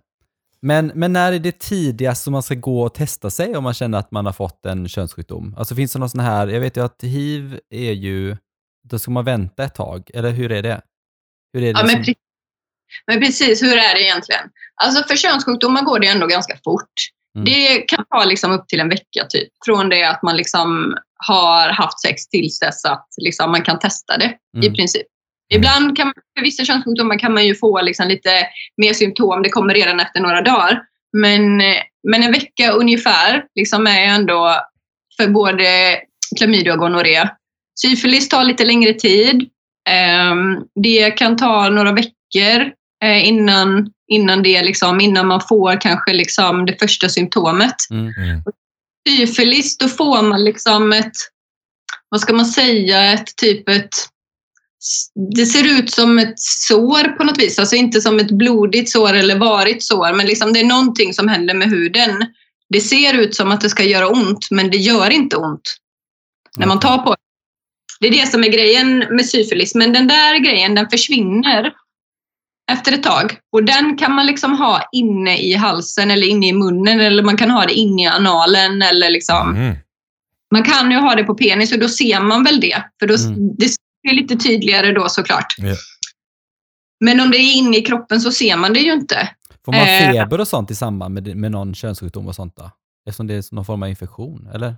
[0.66, 3.74] Men, men när är det tidigast som man ska gå och testa sig om man
[3.74, 5.55] känner att man har fått en könssjukdom?
[5.59, 8.37] Alltså finns det någon sån här, jag vet ju att hiv är ju,
[8.88, 10.81] då ska man vänta ett tag, eller hur är det?
[11.52, 12.16] Hur är det Ja, men, som, pre-
[13.07, 14.40] men precis, hur är det egentligen?
[14.85, 16.92] Alltså för könssjukdomar går det ändå ganska fort.
[17.37, 17.44] Mm.
[17.44, 19.48] Det kan ta liksom upp till en vecka typ.
[19.64, 24.16] Från det att man liksom har haft sex tills dess att liksom man kan testa
[24.18, 24.74] det i Mm.
[24.74, 25.07] princip.
[25.54, 28.30] Ibland kan för vissa könssjukdomar kan man ju få liksom lite
[28.76, 29.42] mer symptom.
[29.42, 30.82] Det kommer redan efter några dagar.
[31.12, 34.56] Men, eh, men en vecka ungefär liksom är ändå
[35.16, 35.98] för både
[36.38, 37.28] klamydia och gonorré.
[37.80, 39.48] Syfilis tar lite längre tid.
[39.88, 42.72] Ehm, det kan ta några veckor
[43.04, 47.74] eh, innan, innan, det liksom, innan man får kanske liksom det första symptomet.
[47.90, 48.12] Mm.
[48.18, 48.42] Mm.
[49.09, 51.16] Syfilis, då får man liksom ett,
[52.09, 53.94] vad ska man säga, ett typ ett
[55.37, 59.12] det ser ut som ett sår på något vis, alltså inte som ett blodigt sår
[59.12, 62.27] eller varigt sår, men liksom det är någonting som händer med huden.
[62.68, 65.77] Det ser ut som att det ska göra ont, men det gör inte ont
[66.57, 67.16] när man tar på det.
[68.01, 71.72] Det är det som är grejen med syfilis, men den där grejen den försvinner
[72.72, 73.38] efter ett tag.
[73.53, 77.37] Och den kan man liksom ha inne i halsen eller inne i munnen eller man
[77.37, 79.77] kan ha det inne i analen eller liksom Mm.
[80.53, 82.83] man kan ju ha det på penis och då ser man väl det.
[83.01, 83.57] För då, Mm.
[83.59, 83.68] det
[84.09, 85.55] är lite tydligare då såklart.
[85.59, 85.75] Ja.
[87.05, 89.29] Men om det är inne i kroppen så ser man det ju inte.
[89.64, 90.12] Får man Eh.
[90.12, 92.71] feber och sånt i samband med, med någon könssjukdom och sånt då?
[93.09, 94.77] Eftersom det är någon form av infektion, eller?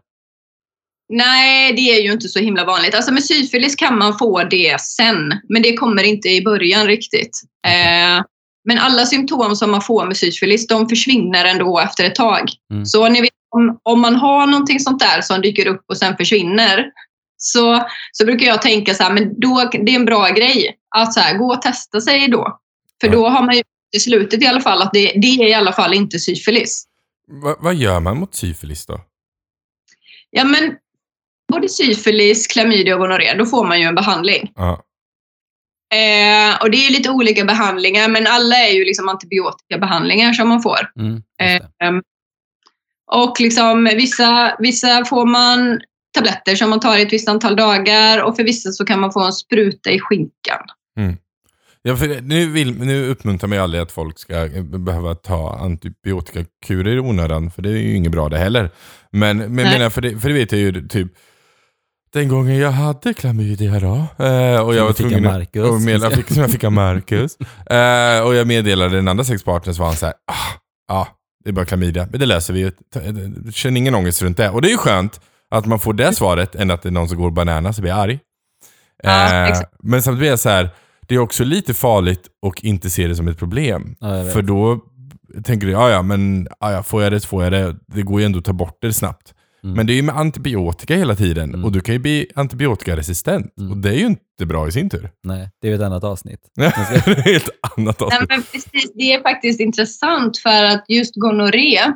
[1.12, 2.94] Nej, det är ju inte så himla vanligt.
[2.94, 7.40] Alltså med syfilis kan man få det sen, men det kommer inte i början riktigt.
[7.66, 8.24] Eh,
[8.64, 12.48] men alla symptom som man får med syfilis, de försvinner ändå efter ett tag.
[12.72, 12.86] Mm.
[12.86, 16.16] Så ni vet, om, om man har någonting sånt där som dyker upp och sen
[16.16, 16.84] försvinner,
[17.38, 21.14] så, så brukar jag tänka så här, men då, det är en bra grej att
[21.14, 22.60] så här, gå och testa sig då.
[23.00, 23.62] För då har man ju
[23.96, 26.84] i slutet i alla fall att det, det är i alla fall inte syfilis.
[27.28, 29.00] Va, vad gör man mot syfilis då?
[30.30, 30.76] Ja, men
[31.52, 34.52] både syfilis, klamydia och gonorré, då får man ju en behandling.
[34.54, 34.84] Ja.
[35.94, 40.62] Eh, och det är lite olika behandlingar, men alla är ju liksom antibiotikabehandlingar som man
[40.62, 40.92] får.
[40.96, 41.22] Mm.
[41.40, 42.02] Eh,
[43.06, 45.80] och liksom, vissa, vissa får man
[46.18, 49.12] tabletter som man tar i ett visst antal dagar och för vissa så kan man
[49.12, 50.60] få en spruta i skinkan.
[51.82, 55.58] Ja, för nu, vill, nu uppmuntrar man ju aldrig att folk ska eh, behöva ta
[55.60, 58.70] antibiotikakurer i onödan, för det är ju inget bra det heller.
[59.10, 59.64] Men, men Nej.
[59.78, 61.12] menar, för, det, för det vet jag ju typ,
[62.12, 66.42] den gången jag hade klamydia då, eh, och jag var tvungen att- jag fick, som
[66.42, 67.36] jag fick av Marcus.
[67.70, 70.58] eh, och jag meddelade den andra sexpartnern så var han så här, ah,
[70.88, 71.08] ja,
[71.44, 72.72] det är bara klamydia, men det löser vi ju.
[73.52, 74.50] Känn ingen ångest runt det.
[74.50, 75.20] Och det är ju skönt
[75.50, 77.92] att man får det svaret än att det är någon som går bananas och blir
[77.92, 78.18] arg.
[79.02, 80.70] Ja, Eh, men samtidigt är jag så här,
[81.08, 83.96] det är också lite farligt att inte se det som ett problem.
[84.00, 84.24] Ja.
[84.24, 84.80] För då
[85.44, 87.76] tänker du, ja ja men ja, ja, får jag det så får jag det.
[87.86, 89.34] Det går ju ändå att ta bort det snabbt.
[89.64, 89.76] Mm.
[89.76, 91.64] Men det är ju med antibiotika hela tiden Mm.
[91.64, 93.58] och du kan ju bli antibiotikaresistent.
[93.58, 93.70] Mm.
[93.72, 95.10] Och det är ju inte bra i sin tur.
[95.24, 96.40] Nej, det är ju ett annat avsnitt.
[96.56, 98.28] det är ett helt annat Nej, avsnitt.
[98.28, 101.78] men precis, det är faktiskt intressant för att just gonorré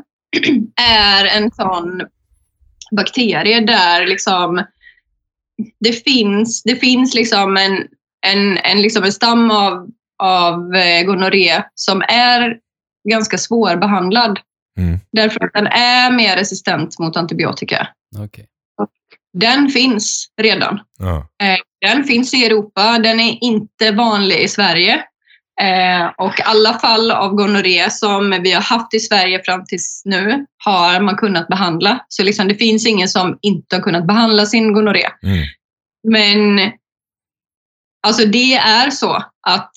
[0.81, 2.03] är en sån
[2.97, 4.65] bakterie där liksom
[5.81, 7.89] det finns, det finns liksom en,
[8.27, 9.89] en, en, liksom en stam av,
[10.23, 12.59] av eh, gonorré som är
[13.11, 14.39] ganska svårbehandlad.
[14.79, 14.99] Mm.
[15.13, 17.89] Därför att den är mer resistent mot antibiotika.
[18.19, 18.47] Okej.
[19.33, 20.81] Den finns redan.
[20.99, 21.17] Ja.
[21.43, 25.05] Eh, Den finns i Europa, den är inte vanlig i Sverige.
[25.63, 30.47] Eh, och alla fall av gonorré som vi har haft i Sverige fram tills nu
[30.65, 32.05] har man kunnat behandla.
[32.09, 35.09] Så liksom, det finns ingen som inte har kunnat behandla sin gonorré.
[35.23, 35.47] Mm.
[36.09, 36.73] Men
[38.07, 39.73] alltså det är så att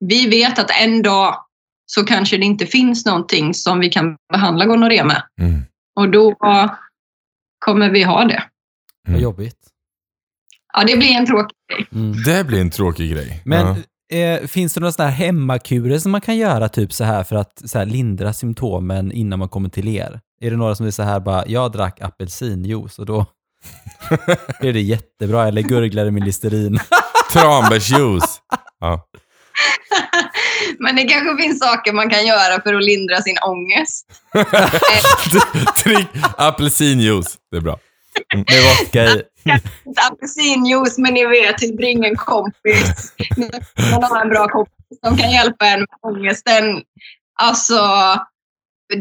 [0.00, 1.44] vi vet att en dag
[1.86, 5.22] så kanske det inte finns någonting som vi kan behandla gonorré med.
[5.40, 5.62] Mm.
[5.96, 6.36] Och då
[7.58, 8.44] kommer vi ha det.
[9.04, 9.22] Vad Mm.
[9.22, 9.56] jobbigt.
[10.72, 11.86] Ja, det blir en tråkig grej.
[11.92, 12.22] Mm.
[12.22, 13.42] Det blir en tråkig grej.
[13.44, 13.76] Men ja.
[14.10, 17.36] Eh, finns det några sådana här hemmakurer som man kan göra typ så här för
[17.36, 20.20] att så här, lindra symptomen innan man kommer till er?
[20.40, 23.26] Är det några som är så här bara, jag drack apelsinjuice och då
[24.60, 26.78] är det jättebra, eller gurglade med Listerin.
[27.32, 28.40] Tranbärsjuice.
[28.80, 29.06] Ja.
[30.78, 34.06] Men det kanske finns saker man kan göra för att lindra sin ångest.
[35.84, 37.38] Drick apelsinjuice.
[37.50, 37.78] Det är bra.
[38.34, 39.22] Med vodka i.
[40.10, 43.12] Apelsinjuice, men ni vet, typ ring en kompis.
[43.90, 44.74] Man har en bra kompis
[45.04, 46.82] som kan hjälpa en med ångesten.
[47.40, 47.80] Alltså,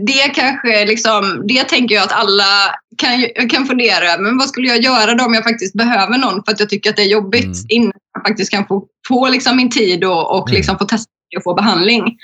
[0.06, 4.24] det kanske liksom, det tänker jag att alla kan, kan fundera över.
[4.24, 6.90] Men vad skulle jag göra då om jag faktiskt behöver någon för att jag tycker
[6.90, 7.66] att det är jobbigt Mm.
[7.70, 10.58] innan jag faktiskt kan få, få liksom min tid och, och Mm.
[10.58, 12.18] liksom få testa och få behandling.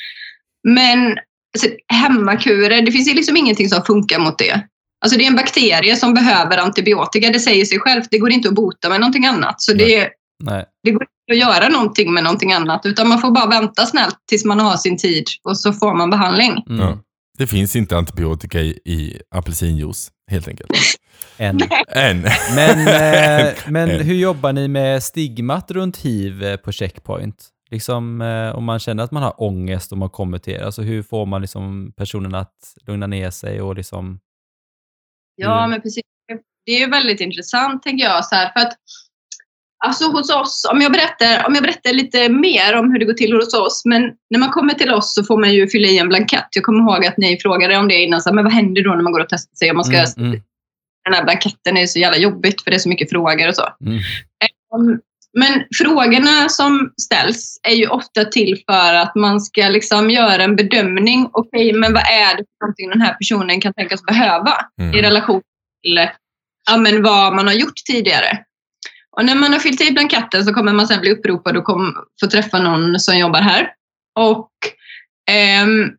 [0.67, 1.17] Men
[1.53, 4.61] alltså, hemmakurer, det finns liksom ingenting som funkar mot det.
[5.01, 8.07] Alltså det är en bakterie som behöver antibiotika, det säger sig självt.
[8.11, 9.61] Det går inte att bota med någonting annat.
[9.61, 10.09] Så det,
[10.43, 10.65] Nej.
[10.83, 12.85] det går inte att göra någonting med någonting annat.
[12.85, 16.09] Utan man får bara vänta snällt tills man har sin tid och så får man
[16.09, 16.63] behandling.
[16.69, 16.79] Mm.
[16.79, 16.99] Ja.
[17.37, 20.71] Det finns inte antibiotika i, i apelsinjuice, helt enkelt.
[21.37, 21.59] En.
[21.87, 22.21] Än.
[22.55, 22.79] Men,
[23.47, 24.01] eh, men En.
[24.01, 27.49] hur jobbar ni med stigmat runt hiv eh, på Checkpoint?
[27.71, 30.81] Liksom, eh, om man känner att man har ångest och man kommer till er, alltså
[30.81, 32.55] hur får man liksom personen att
[32.87, 34.19] lugna ner sig och liksom...
[35.35, 35.69] Ja, Mm.
[35.69, 36.03] men precis.
[36.65, 38.25] Det är ju väldigt intressant, tänker jag.
[38.25, 38.73] Så här, för att,
[39.85, 43.13] alltså hos oss, om jag, berättar, om jag berättar lite mer om hur det går
[43.13, 45.97] till hos oss, men när man kommer till oss så får man ju fylla i
[45.97, 46.47] en blankett.
[46.55, 48.89] Jag kommer ihåg att ni frågade om det innan, så här, men vad händer då
[48.95, 49.71] när man går och testar sig?
[49.71, 50.41] Om man ska, Mm, mm,
[51.05, 53.63] Den här blanketten är så jävla jobbigt för det är så mycket frågor och så.
[54.75, 54.99] Um,
[55.39, 60.55] Men frågorna som ställs är ju ofta till för att man ska liksom göra en
[60.55, 61.29] bedömning.
[61.31, 64.95] Okej, men vad är det för någonting den här personen kan tänkas behöva i Mm.
[65.01, 65.41] relation
[65.83, 66.07] till
[66.69, 68.37] ja, men vad man har gjort tidigare?
[69.17, 71.95] Och när man har fyllt i blanketten så kommer man sen bli uppropad och kom,
[72.19, 73.69] få träffa någon som jobbar här.
[74.19, 74.49] Och
[75.31, 75.91] ehm,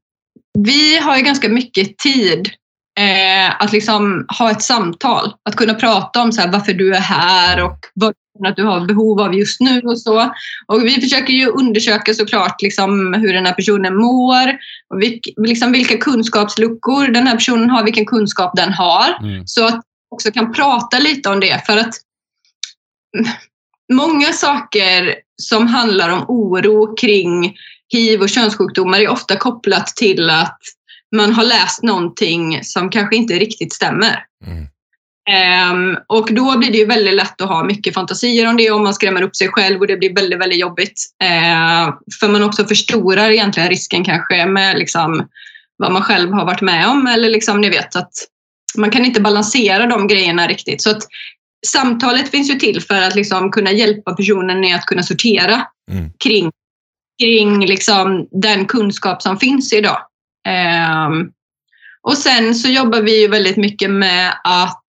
[0.58, 2.50] vi har ju ganska mycket tid
[2.98, 5.32] eh, att liksom ha ett samtal.
[5.48, 8.86] Att kunna prata om så här, varför du är här och vad att du har
[8.86, 10.34] behov av just nu och så.
[10.66, 14.48] Och vi försöker ju undersöka såklart liksom hur den här personen mår,
[14.94, 19.18] och vilk, liksom vilka kunskapsluckor den här personen har, vilken kunskap den har.
[19.22, 19.46] Mm.
[19.46, 21.66] Så att också kan prata lite om det.
[21.66, 21.94] För att
[23.92, 27.56] många saker som handlar om oro kring
[27.92, 30.58] hiv och könssjukdomar är ofta kopplat till att
[31.14, 34.24] man har läst någonting som kanske inte riktigt stämmer.
[34.46, 34.66] Mm.
[35.30, 38.80] Ehm, och då blir det ju väldigt lätt att ha mycket fantasier om det och
[38.80, 41.02] man skrämmer upp sig själv och det blir väldigt, väldigt jobbigt.
[41.22, 45.28] Ehm, för man också förstorar egentligen risken kanske med liksom
[45.76, 48.12] vad man själv har varit med om eller liksom ni vet att
[48.76, 50.82] man kan inte balansera de grejerna riktigt.
[50.82, 51.02] Så att
[51.66, 56.10] samtalet finns ju till för att liksom kunna hjälpa personen i att kunna sortera Mm.
[56.24, 56.50] kring,
[57.22, 59.98] kring liksom den kunskap som finns idag.
[60.46, 61.30] Ehm,
[62.02, 64.82] och sen så jobbar vi ju väldigt mycket med att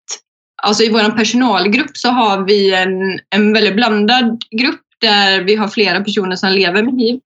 [0.62, 5.68] Alltså i vår personalgrupp så har vi en, en väldigt blandad grupp där vi har
[5.68, 7.20] flera personer som lever med hiv.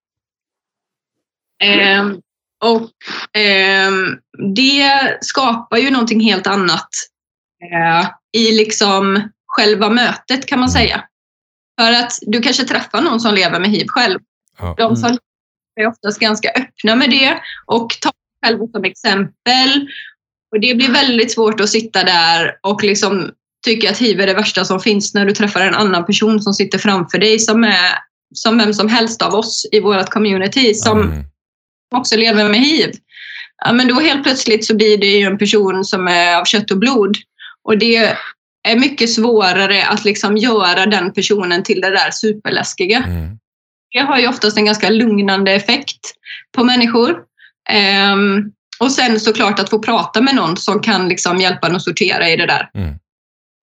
[1.62, 2.20] Ehm,
[2.64, 2.91] och
[3.33, 4.18] ehm,
[4.55, 6.89] det skapar ju någonting helt annat
[7.72, 11.05] eh, i liksom själva mötet kan man säga.
[11.81, 14.18] För att du kanske träffar någon som lever med hiv själv.
[14.59, 14.74] Ja.
[14.79, 15.18] De som
[15.81, 18.12] är oftast ganska öppna med det och tar
[18.45, 19.89] själva som exempel.
[20.53, 23.31] Och det blir väldigt svårt att sitta där och liksom
[23.66, 26.55] tycker att hiv är det värsta som finns när du träffar en annan person som
[26.55, 27.99] sitter framför dig som är
[28.35, 31.24] som vem som helst av oss i vårt community som Mm.
[31.95, 32.93] också lever med hiv.
[33.64, 36.70] Ja, men då helt plötsligt så blir det ju en person som är av kött
[36.70, 37.16] och blod.
[37.64, 37.97] Och det
[38.68, 42.99] är mycket svårare att liksom göra den personen till det där superläskiga.
[42.99, 43.39] Mm.
[43.93, 46.01] Det har ju oftast en ganska lugnande effekt
[46.57, 47.16] på människor.
[47.70, 51.82] Ehm, och sen såklart att få prata med någon som kan liksom hjälpa en att
[51.82, 52.70] sortera i det där.
[52.74, 52.95] Mm.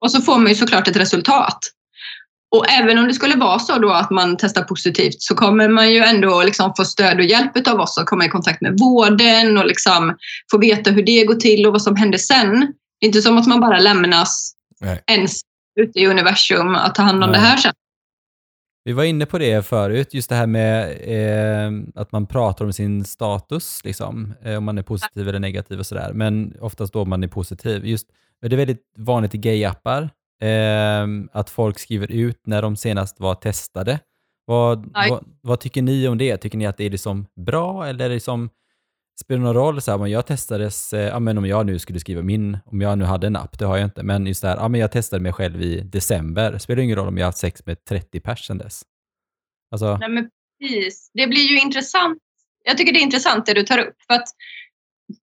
[0.02, 1.60] Och så får man ju såklart ett resultat.
[2.56, 5.92] Och även om det skulle vara så då att man testar positivt så kommer man
[5.92, 9.58] ju ändå liksom få stöd och hjälp av oss och komma i kontakt med vården
[9.58, 10.16] och liksom
[10.52, 12.60] få veta hur det går till och vad som händer sen.
[13.00, 15.04] Det är inte som att man bara lämnas Nej.
[15.08, 15.42] ens
[15.80, 17.40] ute i universum att ta hand om Nej.
[17.40, 17.74] det här sen.
[18.88, 22.74] Vi var inne på det förut, just det här med eh, att man pratar om
[22.74, 26.12] sin status, liksom, eh, om man är positiv eller negativ och sådär.
[26.14, 27.86] Men oftast då man är positiv.
[27.86, 28.08] Just,
[28.42, 30.10] det är väldigt vanligt i gayappar
[30.42, 34.00] eh, att folk skriver ut när de senast var testade.
[34.46, 36.38] Vad, vad, vad tycker ni om det?
[36.38, 38.50] Tycker ni att det är liksom bra eller är det liksom,
[39.20, 39.82] spelar någon roll?
[39.82, 42.82] Så här, om jag testades, eh, ja, men om jag nu skulle skriva min, om
[42.82, 44.82] jag nu hade en app, det har jag inte, men just det här, ja, men
[44.82, 46.58] jag testade mig själv i december.
[46.58, 48.82] Spelar ingen roll om jag har haft sex med 30 pers sedan dess?
[49.72, 50.30] Alltså, Nej, men
[50.62, 51.12] precis.
[51.14, 52.18] Det blir ju intressant.
[52.64, 53.96] Jag tycker det är intressant det du tar upp.
[54.08, 54.28] För att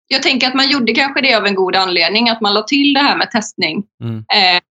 [0.09, 2.95] jag tänker att man gjorde kanske det av en god anledning, att man la till
[2.95, 4.63] det här med testning mm, eh,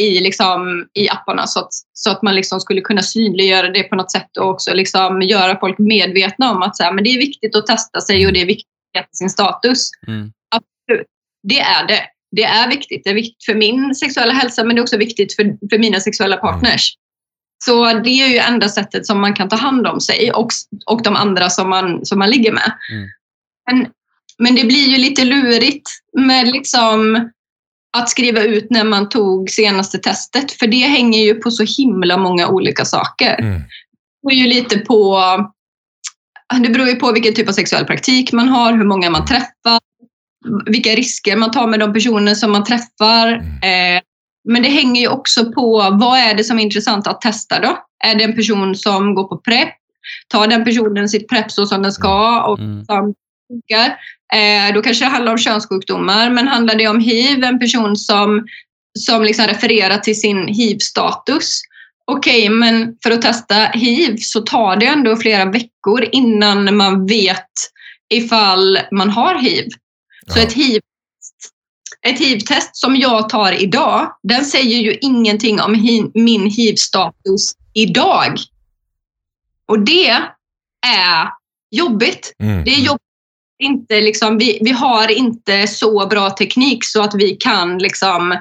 [0.00, 3.96] i, liksom, i apparna så att, så att man liksom skulle kunna synliggöra det på
[3.96, 7.18] något sätt och också liksom göra folk medvetna om att så här, men det är
[7.18, 9.90] viktigt att testa sig och det är viktigt att veta sin status.
[10.06, 10.32] mm,
[11.42, 12.02] Det är det.
[12.30, 13.04] Det är viktigt.
[13.04, 16.00] Det är viktigt för min sexuella hälsa men det är också viktigt för, för mina
[16.00, 16.96] sexuella partners.
[17.64, 20.48] Så det är ju enda sättet som man kan ta hand om sig och,
[20.86, 22.72] och de andra som man, som man ligger med.
[22.92, 23.08] Mm.
[23.70, 23.92] Men,
[24.38, 27.30] men det blir ju lite lurigt med liksom
[27.96, 30.52] att skriva ut när man tog senaste testet.
[30.52, 33.40] För det hänger ju på så himla många olika saker.
[33.40, 33.62] Mm.
[34.28, 35.20] Det ju lite på,
[36.62, 39.80] det beror ju på vilken typ av sexuell praktik man har, hur många man träffar,
[40.66, 43.32] vilka risker man tar med de personer som man träffar.
[43.62, 44.00] Eh,
[44.48, 47.78] men det hänger ju också på vad är det som är intressant att testa då?
[48.04, 49.68] Är det en person som går på PREP?
[50.28, 53.96] Tar den personen sitt PREP så som den ska och mm, funkar?
[54.34, 58.46] Eh, då kanske det handlar om könssjukdomar, men handlar det om hiv, en person som,
[58.98, 61.60] som liksom refererar till sin hiv-status.
[62.04, 67.50] Okej, men för att testa hiv så tar det ändå flera veckor innan man vet
[68.14, 69.68] ifall man har hiv.
[70.26, 70.42] Så Ja.
[70.42, 70.80] ett hiv
[72.06, 78.36] ett hiv-test som jag tar idag, den säger ju ingenting om hi- min hiv-status idag.
[79.68, 80.08] Och det
[80.86, 81.28] är
[81.70, 82.34] jobbigt.
[82.42, 82.64] Mm.
[82.64, 83.02] Det är jobbigt.
[83.58, 88.38] Inte liksom, vi, vi har inte så bra teknik så att vi kan liksom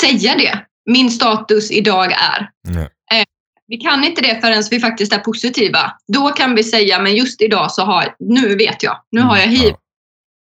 [0.00, 0.64] säga det.
[0.86, 2.50] Min status idag är.
[2.68, 2.88] Nej.
[3.70, 5.92] Vi kan inte det förrän vi faktiskt är positiva.
[6.12, 9.46] Då kan vi säga, men just idag så har, nu vet jag, nu har jag
[9.46, 9.68] hiv.
[9.68, 9.78] Ja.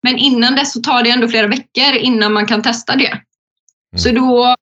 [0.04, 3.22] Men innan dess så tar det ändå flera veckor innan man kan testa det.
[3.98, 4.56] Så då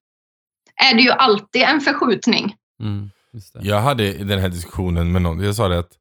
[0.76, 2.54] är det ju alltid en förskjutning.
[2.82, 3.60] mm, just det.
[3.62, 5.44] Jag hade den här diskussionen med någon.
[5.44, 5.92] Jag sa det att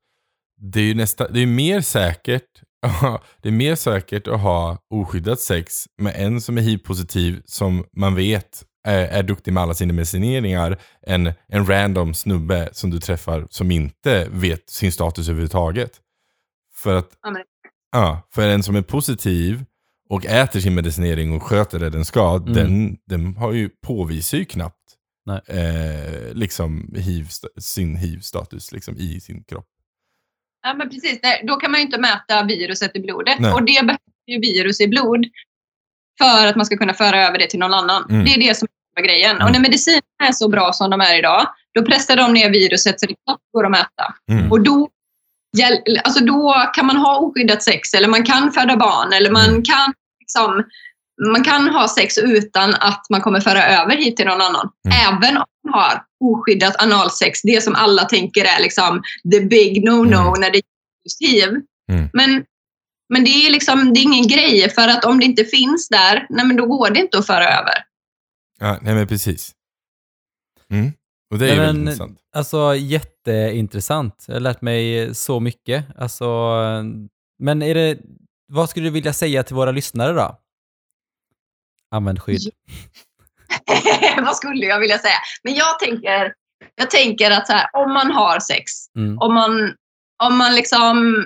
[0.61, 2.49] det är ju nästa, det är mer säkert
[3.41, 8.15] det är mer säkert att ha oskyddat sex med en som är hiv-positiv som man
[8.15, 13.47] vet är, är duktig med alla sina medicineringar än en random snubbe som du träffar
[13.49, 15.91] som inte vet sin status överhuvudtaget.
[16.75, 17.09] För att
[17.91, 19.65] Ja, för en som är positiv
[20.09, 22.53] och äter sin medicinering och sköter det den ska, Mm.
[22.53, 24.75] den, den har ju, påvisar ju knappt
[25.25, 25.41] Nej.
[25.47, 27.27] eh, liksom HIV,
[27.57, 29.65] sin hiv-status liksom, i sin kropp.
[30.63, 31.19] Ja, men precis.
[31.23, 33.39] Nej, Då kan man ju inte mäta viruset i blodet.
[33.39, 33.53] Nej.
[33.53, 35.25] Och det behöver ju virus i blod
[36.21, 38.05] för att man ska kunna föra över det till någon annan.
[38.09, 38.25] Mm.
[38.25, 39.35] Det är det som är grejen.
[39.35, 39.45] Mm.
[39.45, 42.99] Och när medicinerna är så bra som de är idag, då pressar de ner viruset
[42.99, 44.15] så det knappt går att mäta.
[44.31, 44.51] Mm.
[44.51, 44.89] Och då,
[46.03, 49.63] alltså då kan man ha oskyddat sex eller man kan föda barn eller man Mm.
[49.63, 50.63] kan liksom,
[51.27, 54.69] man kan ha sex utan att man kommer föra över hit till någon annan.
[54.85, 54.97] Mm.
[55.07, 59.01] Även om man har oskyddat analsex, det som alla tänker är liksom
[59.31, 60.41] the big no-no Mm.
[60.41, 61.61] när det gäller hiv.
[61.91, 62.09] Mm.
[62.13, 62.45] Men,
[63.13, 66.25] men det är liksom, det är ingen grej för att om det inte finns där,
[66.29, 67.73] nej men då går det inte att föra över.
[68.59, 69.51] Ja, nej men precis.
[70.71, 70.91] Mm.
[71.31, 72.19] Och det är ju väldigt intressant.
[72.35, 74.25] Alltså jätteintressant.
[74.27, 75.85] Jag har lärt mig så mycket.
[75.97, 76.25] Alltså,
[77.39, 77.97] men är det,
[78.51, 80.39] vad skulle du vilja säga till våra lyssnare då?
[81.91, 82.51] Använd skydd.
[84.21, 85.13] Vad skulle jag vilja säga?
[85.43, 86.33] Men jag tänker,
[86.75, 89.17] jag tänker att här, om man har sex, Mm.
[89.19, 89.73] om man,
[90.23, 91.25] om man liksom...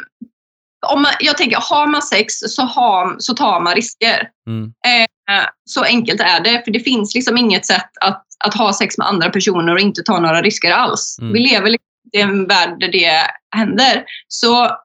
[0.88, 4.30] Om man, jag tänker, har man sex så, har, så tar man risker.
[4.48, 4.66] Mm.
[4.88, 8.98] Eh, Så enkelt är det, för det finns liksom inget sätt att, att ha sex
[8.98, 11.18] med andra personer och inte ta några risker alls.
[11.22, 11.34] Mm.
[11.34, 14.04] Vi lever liksom i en värld där det händer.
[14.28, 14.78] Så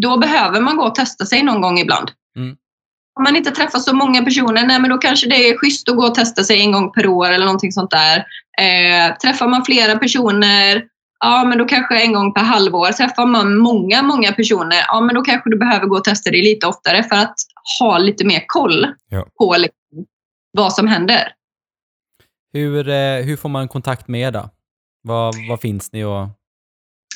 [0.00, 2.10] då behöver man gå och testa sig någon gång ibland.
[2.36, 2.56] Mm.
[3.20, 5.96] Om man inte träffar så många personer, nej, men då kanske det är schysst att
[5.96, 8.18] gå och testa sig en gång per år eller någonting sånt där.
[8.58, 10.84] Eh, träffar man flera personer,
[11.20, 12.92] ja men då kanske en gång per halvår.
[12.92, 16.42] Träffar man många, många personer, ja men då kanske du behöver gå och testa dig
[16.42, 17.34] lite oftare för att
[17.80, 19.26] ha lite mer koll Ja.
[19.38, 20.06] på liksom,
[20.52, 21.32] vad som händer.
[22.52, 24.50] Hur, eh, hur får man kontakt med er då?
[25.02, 26.28] Vad, vad finns ni och...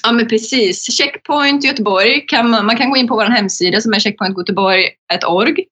[0.02, 0.96] Ja, men precis.
[0.98, 2.26] Checkpoint Göteborg.
[2.26, 5.64] Kan man, man kan gå in på vår hemsida som är checkpointgöteborg.org.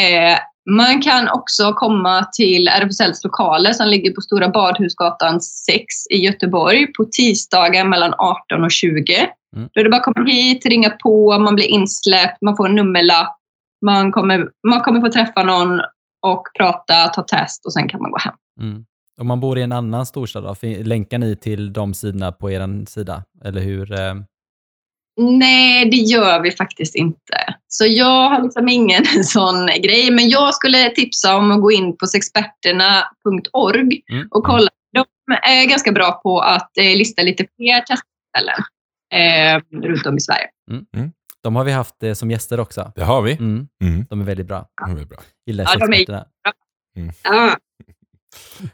[0.00, 0.38] Eh,
[0.70, 5.76] man kan också komma till RFSLs lokaler som ligger på Stora Badhusgatan 6
[6.10, 9.14] i Göteborg på tisdagar mellan 18 och 20.
[9.56, 9.68] Mm.
[9.72, 12.74] Då är det bara att komma hit, ringa på, man blir insläppt, man får en
[12.74, 13.38] nummerlapp.
[13.84, 15.80] Man kommer, man kommer få träffa någon
[16.26, 18.34] och prata, ta test och sen kan man gå hem.
[18.60, 18.84] Mm.
[19.20, 20.54] Om man bor i en annan storstad då?
[20.62, 23.24] Länkar ni till de sidorna på er sida?
[23.44, 23.92] Eller hur?
[23.92, 24.14] Eh...
[25.20, 27.51] Nej, det gör vi faktiskt inte.
[27.74, 30.10] Så jag har liksom ingen sån grej.
[30.10, 34.28] Men jag skulle tipsa om att gå in på sexperterna.org Mm.
[34.30, 34.68] och kolla.
[34.92, 35.04] De
[35.42, 38.62] är ganska bra på att eh, lista lite fler testställen
[39.14, 40.48] eh, runt om i Sverige.
[41.42, 42.92] De har vi haft eh, som gäster också.
[42.96, 43.32] Det har vi.
[43.32, 43.68] Mm.
[43.84, 44.06] Mm.
[44.10, 44.66] De är väldigt bra.
[44.94, 45.18] Det är bra.
[45.46, 46.26] Gillar Ja, de är- sexperterna.
[47.22, 47.56] Ja,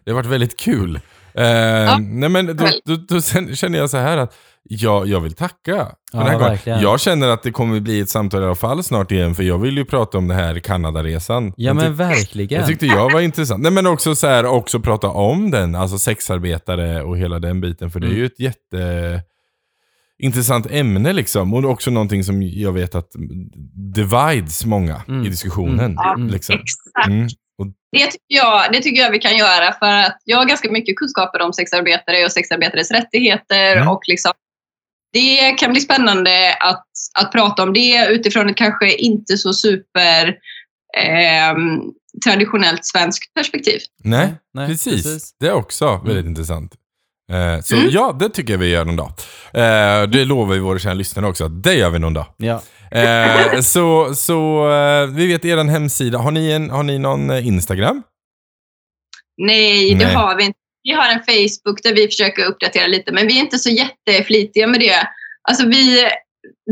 [0.05, 1.01] Det har varit väldigt kul.
[1.35, 3.21] Eh, nej men då, då, då
[3.55, 4.35] känner jag så här att
[4.71, 5.57] jag, jag vill tacka.
[6.13, 6.49] Ja, den här gången.
[6.51, 6.81] verkligen.
[6.81, 9.59] Jag känner att det kommer bli ett samtal i alla fall snart igen, för jag
[9.59, 11.53] vill ju prata om det här Kanadaresan.
[11.57, 12.61] Ja men verkligen.
[12.61, 13.63] Det tyckte jag var intressant.
[13.63, 17.91] Nej men också så här, också prata om den, alltså sexarbetare och hela den biten.
[17.91, 18.19] För det är Mm.
[18.21, 19.23] ju ett jätte
[20.19, 21.55] intressant ämne liksom.
[21.55, 23.09] Och också någonting som jag vet att
[23.95, 25.27] divides många Mm.
[25.27, 25.97] i diskussionen.
[26.17, 26.29] Mm.
[26.29, 26.55] Liksom.
[26.55, 27.33] exakt.
[27.93, 30.97] Det tycker, jag, det tycker jag vi kan göra för att jag har ganska mycket
[30.97, 33.77] kunskaper om sexarbetare och sexarbetares rättigheter.
[33.77, 33.89] Mm.
[33.89, 34.33] Och liksom,
[35.13, 36.87] det kan bli spännande att,
[37.19, 40.37] att prata om det utifrån ett kanske inte så super
[40.99, 41.81] ehm,
[42.27, 43.81] traditionellt svenskt perspektiv.
[44.05, 44.93] nej, nej, precis.
[44.93, 45.35] precis.
[45.41, 46.27] Det är också väldigt Mm.
[46.27, 46.75] intressant.
[47.33, 47.89] Eh, så Mm.
[47.91, 49.13] ja, det tycker jag vi gör någon dag.
[49.53, 52.27] Eh, det lovar vi våra kära lyssnare också, att det gör vi någon dag.
[52.37, 52.63] Ja.
[52.91, 54.67] Eh, så så
[55.15, 56.19] vi vet er hemsida.
[56.19, 58.03] Har ni, en, har ni någon Instagram?
[59.43, 60.15] Nej, det Nej.
[60.15, 60.59] har vi inte.
[60.83, 64.67] Vi har en Facebook där vi försöker uppdatera lite, men vi är inte så jätteflitiga
[64.67, 65.09] med det.
[65.49, 66.09] Alltså vi,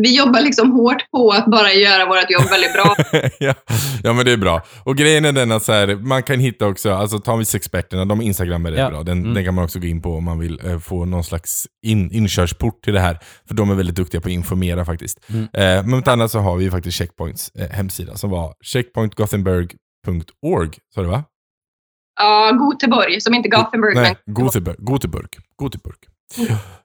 [0.03, 2.95] vi jobbar liksom hårt på att bara göra vårt jobb väldigt bra.
[3.39, 3.55] ja,
[4.03, 4.62] ja, men det är bra.
[4.85, 8.05] Och grejen är den att så här, man kan hitta också, alltså tar vi experterna,
[8.05, 8.91] de Instagram är rätt Ja.
[8.91, 9.03] bra.
[9.03, 9.35] Den, Mm.
[9.35, 12.11] den kan man också gå in på om man vill eh, få någon slags in,
[12.12, 13.18] inkörsport till det här.
[13.49, 15.18] För de är väldigt duktiga på att informera faktiskt.
[15.29, 15.43] Mm.
[15.43, 15.49] Eh,
[15.87, 20.70] men bland annat så har vi ju faktiskt Checkpoints eh, hemsida som var checkpointgothenburg.org.
[20.95, 21.24] Sa du va?
[22.20, 23.95] Ja, Göteborg, som inte Gothenburg.
[23.97, 24.77] Nej, men Gothenburg.
[24.79, 25.29] Gothenburg.
[25.57, 25.97] Gothenburg.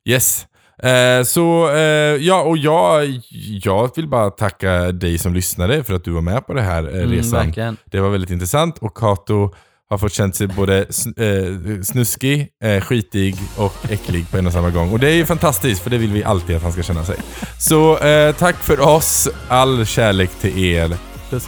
[0.09, 0.45] Yes.
[0.83, 1.79] Eh, så eh,
[2.19, 3.19] ja, och jag,
[3.63, 6.83] jag vill bara tacka dig som lyssnade för att du var med på det här
[6.83, 7.45] eh, Mm, resan.
[7.45, 7.77] verkligen.
[7.85, 9.53] Det var väldigt intressant och Kato
[9.89, 14.53] har fått känt sig både sn- eh, snuskig, eh, skitig och äcklig på en och
[14.53, 14.91] samma gång.
[14.93, 17.15] Och det är ju fantastiskt, för det vill vi alltid att han ska känna sig.
[17.59, 20.91] Så eh, tack för oss, all kärlek till er.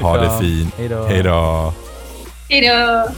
[0.01, 0.73] Ha det fint.
[0.77, 1.03] Hej då.
[1.03, 1.73] Hej då.
[2.49, 3.09] Hej då!